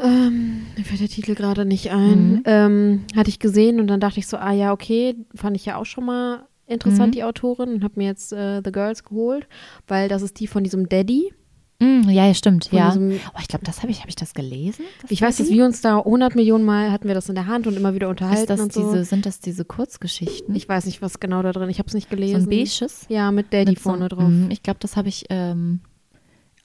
Ähm, 0.00 0.66
mir 0.76 0.84
fällt 0.84 1.00
der 1.00 1.08
Titel 1.08 1.34
gerade 1.34 1.64
nicht 1.64 1.90
ein. 1.90 2.34
Mhm. 2.34 2.42
Ähm, 2.44 3.04
hatte 3.16 3.30
ich 3.30 3.38
gesehen 3.40 3.80
und 3.80 3.88
dann 3.88 3.98
dachte 4.00 4.20
ich 4.20 4.26
so, 4.28 4.36
ah 4.36 4.52
ja, 4.52 4.72
okay, 4.72 5.16
fand 5.34 5.56
ich 5.56 5.66
ja 5.66 5.76
auch 5.76 5.86
schon 5.86 6.04
mal 6.04 6.46
interessant, 6.68 7.08
Mhm. 7.08 7.12
die 7.12 7.24
Autorin, 7.24 7.70
und 7.74 7.84
habe 7.84 7.94
mir 7.96 8.06
jetzt 8.06 8.32
äh, 8.32 8.60
The 8.64 8.70
Girls 8.72 9.02
geholt, 9.04 9.48
weil 9.86 10.08
das 10.08 10.22
ist 10.22 10.38
die 10.40 10.46
von 10.46 10.62
diesem 10.64 10.88
Daddy. 10.88 11.32
Mm, 11.80 12.08
ja, 12.10 12.26
ja, 12.26 12.34
stimmt, 12.34 12.64
Von 12.66 12.78
ja. 12.78 12.92
oh, 12.96 13.38
ich 13.40 13.46
glaube, 13.46 13.64
das 13.64 13.82
habe 13.82 13.92
ich, 13.92 14.00
habe 14.00 14.08
ich 14.08 14.16
das 14.16 14.34
gelesen? 14.34 14.84
Das 15.02 15.12
Ich 15.12 15.22
weiß, 15.22 15.36
dass 15.36 15.48
wir 15.48 15.64
uns 15.64 15.80
da 15.80 15.98
100 15.98 16.34
Millionen 16.34 16.64
Mal 16.64 16.90
hatten 16.90 17.06
wir 17.06 17.14
das 17.14 17.28
in 17.28 17.36
der 17.36 17.46
Hand 17.46 17.68
und 17.68 17.76
immer 17.76 17.94
wieder 17.94 18.08
unterhalten 18.08 18.60
und 18.60 18.72
so. 18.72 18.80
diese, 18.92 19.04
sind 19.04 19.26
das 19.26 19.38
diese 19.38 19.64
Kurzgeschichten? 19.64 20.56
ich 20.56 20.68
weiß 20.68 20.86
nicht, 20.86 21.02
was 21.02 21.20
genau 21.20 21.40
da 21.42 21.52
drin. 21.52 21.70
Ich 21.70 21.78
habe 21.78 21.86
es 21.86 21.94
nicht 21.94 22.10
so 22.10 22.16
gelesen. 22.16 22.42
ein 22.44 22.50
beiges? 22.50 23.06
Ja, 23.08 23.30
mit 23.30 23.52
Daddy 23.52 23.70
Mit 23.72 23.78
so- 23.78 23.90
vorne 23.90 24.08
drauf. 24.08 24.28
Mhm, 24.28 24.50
Ich 24.50 24.64
glaube, 24.64 24.80
das 24.80 24.96
habe 24.96 25.08
ich 25.08 25.26
ähm, 25.30 25.78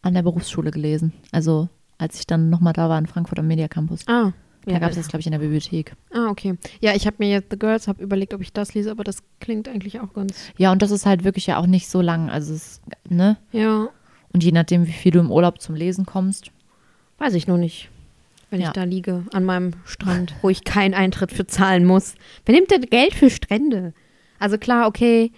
an 0.01 0.15
der 0.15 0.23
Berufsschule 0.23 0.71
gelesen. 0.71 1.13
Also 1.31 1.69
als 1.99 2.17
ich 2.17 2.25
dann 2.25 2.49
nochmal 2.49 2.73
da 2.73 2.89
war 2.89 2.97
in 2.97 3.05
Frankfurt 3.05 3.37
am 3.37 3.45
Media 3.47 3.67
Campus. 3.67 4.01
Ah, 4.07 4.31
Da 4.65 4.71
ja, 4.73 4.79
gab 4.79 4.91
es 4.91 4.95
das, 4.95 5.07
glaube 5.09 5.19
ich, 5.21 5.25
in 5.27 5.31
der 5.33 5.39
Bibliothek. 5.39 5.93
Ah, 6.13 6.27
okay. 6.29 6.55
Ja, 6.79 6.93
ich 6.95 7.05
habe 7.05 7.17
mir 7.19 7.29
jetzt 7.29 7.51
The 7.51 7.59
Girls, 7.59 7.87
habe 7.87 8.01
überlegt, 8.01 8.33
ob 8.33 8.41
ich 8.41 8.53
das 8.53 8.73
lese, 8.73 8.91
aber 8.91 9.03
das 9.03 9.17
klingt 9.41 9.67
eigentlich 9.67 9.99
auch 9.99 10.13
ganz. 10.13 10.35
Ja, 10.57 10.71
und 10.71 10.81
das 10.81 10.91
ist 10.91 11.05
halt 11.05 11.23
wirklich 11.25 11.47
ja 11.47 11.57
auch 11.57 11.65
nicht 11.67 11.89
so 11.89 11.99
lang. 12.01 12.29
Also 12.29 12.53
es, 12.53 12.81
ne? 13.09 13.37
Ja, 13.51 13.89
Und 14.31 14.43
je 14.43 14.51
nachdem, 14.51 14.87
wie 14.87 14.91
viel 14.93 15.11
du 15.11 15.19
im 15.19 15.31
Urlaub 15.31 15.59
zum 15.61 15.75
Lesen 15.75 16.05
kommst. 16.05 16.51
weiß 17.17 17.33
ich 17.35 17.47
noch 17.47 17.57
nicht. 17.57 17.89
Wenn 18.49 18.61
Ja. 18.61 18.67
ich 18.67 18.73
da 18.73 18.83
liege 18.83 19.25
an 19.33 19.43
meinem 19.45 19.73
Strand, 19.85 20.33
wo 20.41 20.49
ich 20.49 20.63
keinen 20.63 20.93
Eintritt 20.93 21.31
für 21.31 21.45
zahlen 21.47 21.85
muss. 21.85 22.15
Wer 22.45 22.55
nimmt 22.55 22.69
denn 22.71 22.81
Geld 22.83 23.13
für 23.15 23.29
Strände? 23.29 23.93
Also 24.39 24.57
klar, 24.57 24.87
okay, 24.87 25.31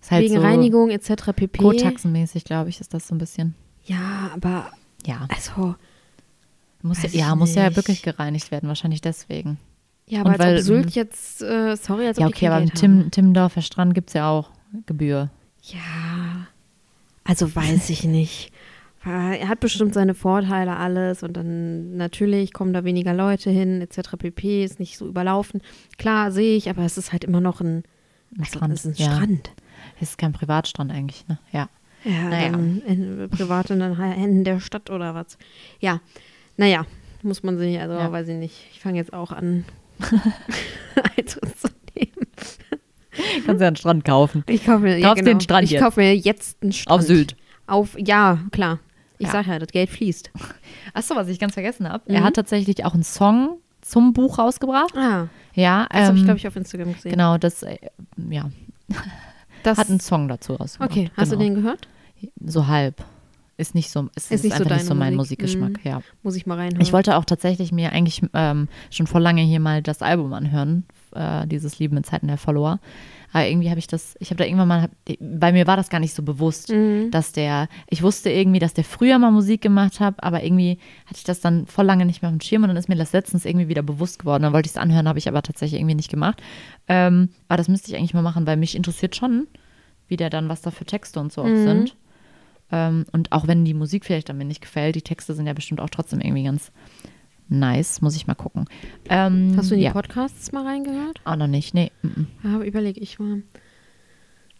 Ist 0.00 0.10
halt 0.10 0.24
wegen 0.24 0.34
so 0.36 0.40
Reinigung 0.42 0.90
etc. 0.90 1.32
pp. 1.34 1.58
Co-Taxenmäßig, 1.62 2.44
glaube 2.44 2.68
ich, 2.68 2.80
ist 2.80 2.92
das 2.94 3.08
so 3.08 3.14
ein 3.14 3.18
bisschen. 3.18 3.54
Ja, 3.86 4.30
aber 4.34 4.70
Ja, 5.06 5.26
also, 5.34 5.74
muss, 6.82 7.02
ja, 7.02 7.08
ja, 7.10 7.34
muss 7.34 7.54
ja 7.54 7.74
wirklich 7.76 8.02
gereinigt 8.02 8.50
werden, 8.50 8.68
wahrscheinlich 8.68 9.00
deswegen. 9.00 9.58
ja, 10.06 10.20
aber 10.20 10.30
Und 10.30 10.40
als 10.40 10.44
weil, 10.44 10.56
ob 10.58 10.62
Sylt 10.62 10.90
jetzt, 10.90 11.42
äh, 11.42 11.76
sorry, 11.76 12.06
als 12.06 12.18
ob 12.18 12.22
Ja, 12.22 12.28
okay, 12.28 12.46
aber 12.48 12.58
Geld 12.60 12.70
haben. 12.70 12.78
Tim, 12.78 13.10
Timmendorfer 13.10 13.62
Strand 13.62 13.94
gibt 13.94 14.10
es 14.10 14.14
ja 14.14 14.28
auch 14.30 14.50
Gebühr. 14.86 15.30
Ja, 15.62 16.46
also 17.24 17.54
weiß 17.54 17.90
ich 17.90 18.04
nicht. 18.04 18.52
Er 19.04 19.48
hat 19.48 19.60
bestimmt 19.60 19.94
seine 19.94 20.14
Vorteile 20.14 20.76
alles 20.76 21.22
und 21.22 21.36
dann 21.36 21.96
natürlich 21.96 22.52
kommen 22.52 22.72
da 22.72 22.84
weniger 22.84 23.14
Leute 23.14 23.48
hin, 23.48 23.80
etc. 23.80 24.16
pp. 24.18 24.64
Ist 24.64 24.80
nicht 24.80 24.98
so 24.98 25.06
überlaufen. 25.06 25.62
Klar, 25.98 26.30
sehe 26.32 26.56
ich, 26.56 26.68
aber 26.68 26.82
es 26.82 26.98
ist 26.98 27.12
halt 27.12 27.24
immer 27.24 27.40
noch 27.40 27.60
ein, 27.60 27.84
Ein 28.34 28.40
also, 28.40 28.52
Strand, 28.58 28.74
es 28.74 28.84
ist 28.84 29.00
ein 29.00 29.04
ja. 29.04 29.14
Strand. 29.14 29.50
Es 30.00 30.10
ist 30.10 30.18
kein 30.18 30.32
Privatstrand 30.32 30.90
eigentlich, 30.90 31.26
ne? 31.28 31.38
Ja. 31.52 31.68
Ja, 32.04 32.28
Naja. 32.28 32.50
dann 32.50 32.82
in, 32.82 33.28
privat 33.30 33.70
in 33.70 33.80
den 33.80 33.96
Händen 33.96 34.44
der 34.44 34.60
Stadt 34.60 34.90
oder 34.90 35.14
was. 35.14 35.38
Ja, 35.80 36.00
naja, 36.58 36.84
muss 37.22 37.42
man 37.42 37.56
sich, 37.56 37.80
also 37.80 37.94
Ja. 37.94 38.12
weiß 38.12 38.28
ich 38.28 38.36
nicht. 38.36 38.54
Ich 38.72 38.80
fange 38.80 38.98
jetzt 38.98 39.12
auch 39.14 39.32
an, 39.32 39.64
Eintritt 41.16 41.58
zu 41.58 41.68
nehmen. 41.96 42.26
Kannst 43.46 43.60
ja 43.60 43.66
einen 43.68 43.76
Strand 43.76 44.04
kaufen. 44.04 44.44
Ich 44.48 44.64
kaufe 44.64 44.80
mir, 44.80 45.00
Kaufst 45.00 45.26
den 45.26 45.40
Strand 45.40 45.64
ich 45.64 45.70
jetzt. 45.72 45.82
kaufe 45.82 45.98
mir 46.00 46.14
jetzt 46.16 46.62
einen 46.62 46.72
Strand. 46.72 47.00
Auf 47.00 47.06
Sylt. 47.06 47.36
Auf, 47.66 47.96
ja, 47.98 48.38
klar. 48.52 48.78
Ich 49.18 49.26
Ja. 49.26 49.32
sag 49.32 49.46
ja, 49.48 49.58
das 49.58 49.70
Geld 49.70 49.90
fließt. 49.90 50.30
Achso, 50.94 51.16
was 51.16 51.26
ich 51.28 51.40
ganz 51.40 51.54
vergessen 51.54 51.88
habe. 51.88 52.04
Mhm. 52.08 52.14
Er 52.16 52.22
hat 52.24 52.34
tatsächlich 52.34 52.84
auch 52.84 52.94
einen 52.94 53.02
Song 53.02 53.58
zum 53.80 54.12
Buch 54.12 54.38
rausgebracht. 54.38 54.96
Ah, 54.96 55.28
Ja, 55.54 55.86
das 55.90 56.02
habe 56.02 56.14
ich, 56.16 56.20
ähm, 56.20 56.24
glaube 56.26 56.38
ich, 56.38 56.46
auf 56.46 56.54
Instagram 56.54 56.92
gesehen. 56.94 57.10
Genau, 57.12 57.36
das, 57.38 57.62
äh, 57.64 57.78
ja, 58.30 58.48
Das, 59.64 59.78
hat 59.78 59.88
einen 59.90 59.98
Song 60.00 60.28
dazu 60.28 60.54
rausgebracht. 60.54 60.90
okay, 60.92 61.10
hast 61.16 61.30
genau. 61.30 61.42
du 61.42 61.44
den 61.48 61.54
gehört? 61.56 61.88
So 62.44 62.68
halb. 62.68 63.04
Ist 63.60 63.74
nicht 63.74 63.90
so, 63.90 64.08
ist, 64.14 64.30
ist 64.30 64.44
nicht 64.44 64.56
so 64.56 64.62
einfach 64.62 64.76
nicht 64.76 64.86
so 64.86 64.94
mein 64.94 65.16
Musik. 65.16 65.40
Musikgeschmack, 65.42 65.84
Mhm. 65.84 65.90
ja. 65.90 66.00
Muss 66.22 66.36
ich 66.36 66.46
mal 66.46 66.54
reinhören. 66.56 66.80
Ich 66.80 66.92
wollte 66.92 67.16
auch 67.16 67.24
tatsächlich 67.24 67.72
mir 67.72 67.90
eigentlich 67.92 68.22
ähm, 68.32 68.68
schon 68.88 69.08
vor 69.08 69.20
lange 69.20 69.42
hier 69.42 69.58
mal 69.58 69.82
das 69.82 70.00
Album 70.00 70.32
anhören, 70.32 70.84
äh, 71.12 71.44
dieses 71.48 71.80
Lieben 71.80 71.96
in 71.96 72.04
Zeiten 72.04 72.28
der 72.28 72.38
Follower. 72.38 72.78
Aber 73.32 73.46
irgendwie 73.46 73.68
habe 73.68 73.78
ich 73.80 73.88
das, 73.88 74.14
ich 74.20 74.30
habe 74.30 74.36
da 74.38 74.44
irgendwann 74.44 74.68
mal, 74.68 74.88
bei 75.20 75.52
mir 75.52 75.66
war 75.66 75.76
das 75.76 75.90
gar 75.90 75.98
nicht 75.98 76.14
so 76.14 76.22
bewusst, 76.22 76.70
Mhm. 76.70 77.10
dass 77.10 77.32
der, 77.32 77.68
ich 77.90 78.02
wusste 78.04 78.30
irgendwie, 78.30 78.60
dass 78.60 78.74
der 78.74 78.84
früher 78.84 79.18
mal 79.18 79.32
Musik 79.32 79.60
gemacht 79.60 79.98
hat, 80.00 80.22
aber 80.22 80.44
irgendwie 80.44 80.78
hatte 81.06 81.16
ich 81.16 81.24
das 81.24 81.40
dann 81.40 81.66
voll 81.66 81.84
lange 81.84 82.06
nicht 82.06 82.22
mehr 82.22 82.30
auf 82.30 82.36
dem 82.36 82.40
Schirm 82.40 82.62
und 82.62 82.68
dann 82.68 82.76
ist 82.76 82.88
mir 82.88 82.94
das 82.96 83.12
letztens 83.12 83.44
irgendwie 83.44 83.68
wieder 83.68 83.82
bewusst 83.82 84.20
geworden. 84.20 84.44
Dann 84.44 84.52
wollte 84.52 84.66
ich 84.68 84.72
es 84.76 84.78
anhören, 84.78 85.08
habe 85.08 85.18
ich 85.18 85.28
aber 85.28 85.42
tatsächlich 85.42 85.80
irgendwie 85.80 85.96
nicht 85.96 86.10
gemacht. 86.10 86.40
Ähm, 86.86 87.30
aber 87.48 87.56
das 87.56 87.66
müsste 87.68 87.90
ich 87.90 87.98
eigentlich 87.98 88.14
mal 88.14 88.22
machen, 88.22 88.46
weil 88.46 88.56
mich 88.56 88.76
interessiert 88.76 89.16
schon, 89.16 89.48
wie 90.06 90.16
der 90.16 90.30
dann, 90.30 90.48
was 90.48 90.62
da 90.62 90.70
für 90.70 90.84
Texte 90.86 91.18
und 91.20 91.32
so 91.32 91.42
auch 91.42 91.46
Mhm. 91.48 91.64
sind. 91.64 91.96
Ähm, 92.70 93.04
und 93.12 93.32
auch 93.32 93.46
wenn 93.46 93.64
die 93.64 93.74
Musik 93.74 94.04
vielleicht 94.04 94.28
dann 94.28 94.38
mir 94.38 94.44
nicht 94.44 94.60
gefällt, 94.60 94.94
die 94.94 95.02
Texte 95.02 95.34
sind 95.34 95.46
ja 95.46 95.52
bestimmt 95.54 95.80
auch 95.80 95.90
trotzdem 95.90 96.20
irgendwie 96.20 96.44
ganz 96.44 96.70
nice. 97.48 98.00
Muss 98.02 98.16
ich 98.16 98.26
mal 98.26 98.34
gucken. 98.34 98.66
Ähm, 99.08 99.54
Hast 99.56 99.70
du 99.70 99.74
in 99.74 99.80
die 99.80 99.86
ja. 99.86 99.92
Podcasts 99.92 100.52
mal 100.52 100.64
reingehört? 100.66 101.20
Auch 101.24 101.36
noch 101.36 101.46
nicht, 101.46 101.74
nee. 101.74 101.90
mm, 102.02 102.08
mm. 102.08 102.26
Ja, 102.44 102.60
überlege 102.62 103.00
ich 103.00 103.18
mal. 103.18 103.42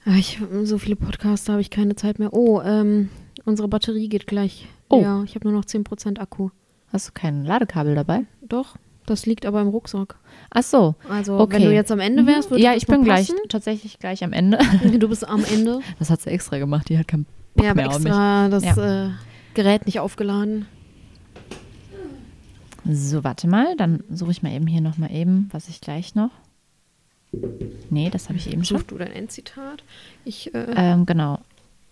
Ah, 0.05 0.14
Ich, 0.16 0.40
so 0.64 0.79
viele 0.79 0.97
Podcasts, 0.97 1.47
da 1.47 1.53
habe 1.55 1.61
ich 1.62 1.71
keine 1.71 1.97
Zeit 1.97 2.18
mehr. 2.18 2.33
Oh, 2.33 2.62
ähm, 2.62 3.11
unsere 3.44 3.68
Batterie 3.68 4.09
geht 4.09 4.27
gleich. 4.27 4.66
Oh. 4.88 5.03
Ja, 5.03 5.23
ich 5.25 5.35
habe 5.35 5.47
nur 5.49 5.59
noch 5.59 5.66
10% 5.66 6.18
Akku. 6.18 6.49
Hast 6.90 7.09
du 7.09 7.12
kein 7.12 7.44
Ladekabel 7.44 7.94
dabei? 7.94 8.23
Doch, 8.40 8.77
das 9.05 9.27
liegt 9.27 9.44
aber 9.44 9.61
im 9.61 9.68
Rucksack. 9.68 10.16
Ach 10.51 10.62
so. 10.62 10.94
Also, 11.11 11.38
Okay. 11.38 11.57
wenn 11.57 11.62
du 11.64 11.75
jetzt 11.75 11.92
am 11.92 12.01
Ende 12.01 12.27
wärst, 12.27 12.51
würde 12.51 12.62
Ja, 12.62 12.73
das 12.73 12.83
ich 12.83 12.87
bin 12.88 13.05
gleich, 13.05 13.27
passen. 13.29 13.38
tatsächlich 13.51 13.99
gleich 13.99 14.25
am 14.25 14.33
Ende. 14.33 14.59
Du 14.99 15.09
bist 15.11 15.29
am 15.29 15.44
Ende. 15.44 15.81
Das 15.99 16.09
hat 16.09 16.23
sie 16.23 16.31
extra 16.31 16.57
gemacht, 16.59 16.88
die 16.88 16.97
hat 16.99 17.07
keinen 17.09 17.27
Ja, 17.62 17.71
aber 17.73 17.85
extra 17.85 18.49
das 18.49 18.64
Ja. 18.64 19.07
äh, 19.07 19.11
Gerät 19.55 19.87
nicht 19.87 20.01
aufgeladen. 20.01 20.66
So, 22.90 23.23
warte 23.25 23.49
mal, 23.49 23.77
dann 23.77 24.03
suche 24.11 24.31
ich 24.31 24.42
mal 24.42 24.53
eben 24.53 24.66
hier 24.66 24.81
nochmal 24.81 25.12
eben, 25.12 25.49
was 25.53 25.68
ich 25.68 25.81
gleich 25.81 26.14
noch. 26.14 26.31
Nee, 27.90 28.09
das 28.11 28.29
habe 28.29 28.38
ich 28.38 28.51
eben 28.51 28.64
schon. 28.64 28.79
Such 28.79 28.87
du 28.87 28.97
dein 28.99 29.12
Endzitat. 29.12 29.83
Ich, 30.25 30.55
äh, 30.55 30.66
Ähm, 30.75 31.05
genau. 31.05 31.40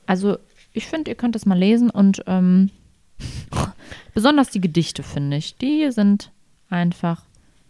Also, 0.07 0.39
ich 0.73 0.87
finde, 0.87 1.11
ihr 1.11 1.15
könnt 1.17 1.35
das 1.35 1.45
mal 1.45 1.59
lesen 1.59 1.91
und 1.91 2.23
ähm, 2.27 2.71
besonders 4.15 4.51
die 4.51 4.61
Gedichte, 4.61 5.03
finde 5.03 5.37
ich. 5.37 5.57
Die 5.57 5.91
sind 5.91 6.31
einfach 6.71 7.23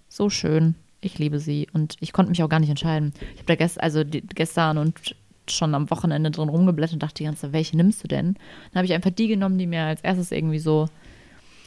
so 0.09 0.31
schön. 0.31 0.77
Ich 1.01 1.19
liebe 1.19 1.41
sie 1.41 1.67
und 1.73 1.97
ich 2.01 2.13
konnte 2.13 2.31
mich 2.31 2.43
auch 2.43 2.49
gar 2.49 2.61
nicht 2.61 2.71
entscheiden. 2.71 3.13
Ich 3.35 3.39
habe 3.39 3.47
da 3.47 3.55
gest 3.57 3.81
also 3.81 4.05
die, 4.05 4.21
gestern 4.23 4.79
und 4.79 5.17
schon 5.51 5.75
am 5.75 5.91
Wochenende 5.91 6.31
drin 6.31 6.49
rumgeblättert 6.49 6.95
und 6.95 7.03
dachte 7.03 7.15
die 7.19 7.25
ganze 7.25 7.43
Zeit, 7.43 7.53
welche 7.53 7.77
nimmst 7.77 8.03
du 8.05 8.09
denn? 8.09 8.35
Dann 8.35 8.79
habe 8.81 8.87
ich 8.87 8.93
einfach 8.93 9.11
die 9.11 9.29
genommen, 9.29 9.59
die 9.59 9.67
mir 9.67 9.83
als 9.85 10.01
erstes 10.03 10.33
irgendwie 10.33 10.59
so. 10.59 10.89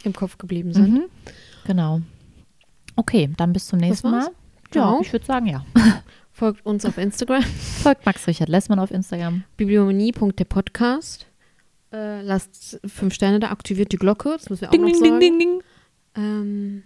im 0.04 0.14
Kopf 0.14 0.38
geblieben 0.38 0.74
sind. 0.74 0.94
Mhm. 0.94 1.04
Genau. 1.66 2.02
Okay, 2.96 3.30
dann 3.38 3.54
bis 3.54 3.68
zum 3.68 3.80
nächsten? 3.80 4.12
Mal. 4.12 4.24
Ja, 4.24 4.32
Ciao. 4.72 5.02
ich 5.02 5.12
würde 5.12 5.26
sagen, 5.26 5.46
ja. 5.48 5.66
Folgt 6.32 6.66
uns 6.66 6.86
auf 6.86 6.98
Instagram, 6.98 7.44
Folgt 7.84 8.06
Max 8.06 8.26
Richard 8.28 8.50
Lessmann 8.50 8.80
auf 8.80 8.92
Instagram. 8.92 9.44
bibliomanie.derpodcast. 9.58 11.26
Äh, 11.92 12.22
lasst 12.22 12.80
fünf 12.86 13.14
Sterne 13.14 13.40
da, 13.40 13.50
aktiviert 13.52 13.92
die 13.92 13.98
Glocke, 13.98 14.30
das 14.34 14.50
müssen 14.50 14.62
wir 14.62 14.70
auch 14.70 14.74
noch 14.74 14.94
sagen. 14.96 15.20
ding. 15.20 15.62
Ähm, 16.16 16.84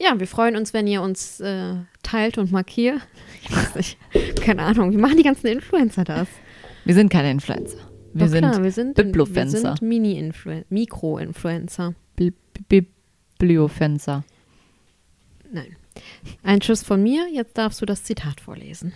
ja, 0.00 0.18
wir 0.18 0.26
freuen 0.26 0.56
uns, 0.56 0.72
wenn 0.72 0.86
ihr 0.86 1.02
uns 1.02 1.40
äh, 1.40 1.74
teilt 2.02 2.38
und 2.38 2.52
markiert. 2.52 3.00
Ich 3.42 3.56
weiß 3.56 3.74
nicht, 3.76 3.98
keine 4.42 4.62
Ahnung, 4.62 4.92
wie 4.92 4.96
machen 4.98 5.16
die 5.16 5.22
ganzen 5.22 5.46
Influencer 5.46 6.04
das? 6.04 6.28
Wir 6.84 6.94
sind 6.94 7.08
keine 7.10 7.30
Influencer. 7.30 7.78
Wir 8.12 8.26
Doch 8.26 8.32
sind 8.32 8.38
klar, 8.40 8.62
wir 8.62 8.72
sind, 8.72 8.96
wir 8.98 9.46
sind 9.48 9.80
Mini-Influ 9.82 10.62
Mikro-Influencer. 10.68 11.94
Bibli- 12.18 12.86
Bibliofencer. 13.38 14.24
Nein. 15.50 15.76
Ein 16.42 16.60
Schuss 16.62 16.82
von 16.82 17.02
mir, 17.02 17.26
jetzt 17.32 17.56
darfst 17.56 17.80
du 17.80 17.86
das 17.86 18.04
Zitat 18.04 18.40
vorlesen. 18.40 18.92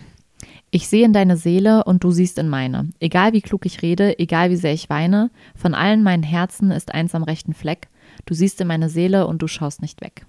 Ich 0.71 0.87
sehe 0.87 1.05
in 1.05 1.13
deine 1.13 1.37
Seele 1.37 1.83
und 1.85 2.03
du 2.03 2.11
siehst 2.11 2.37
in 2.37 2.49
meine. 2.49 2.89
Egal 2.99 3.33
wie 3.33 3.41
klug 3.41 3.65
ich 3.65 3.81
rede, 3.81 4.19
egal 4.19 4.49
wie 4.49 4.55
sehr 4.55 4.73
ich 4.73 4.89
weine, 4.89 5.31
von 5.55 5.73
allen 5.73 6.03
meinen 6.03 6.23
Herzen 6.23 6.71
ist 6.71 6.93
eins 6.93 7.15
am 7.15 7.23
rechten 7.23 7.53
Fleck. 7.53 7.87
Du 8.25 8.33
siehst 8.33 8.59
in 8.61 8.67
meine 8.67 8.89
Seele 8.89 9.25
und 9.27 9.41
du 9.41 9.47
schaust 9.47 9.81
nicht 9.81 10.01
weg. 10.01 10.25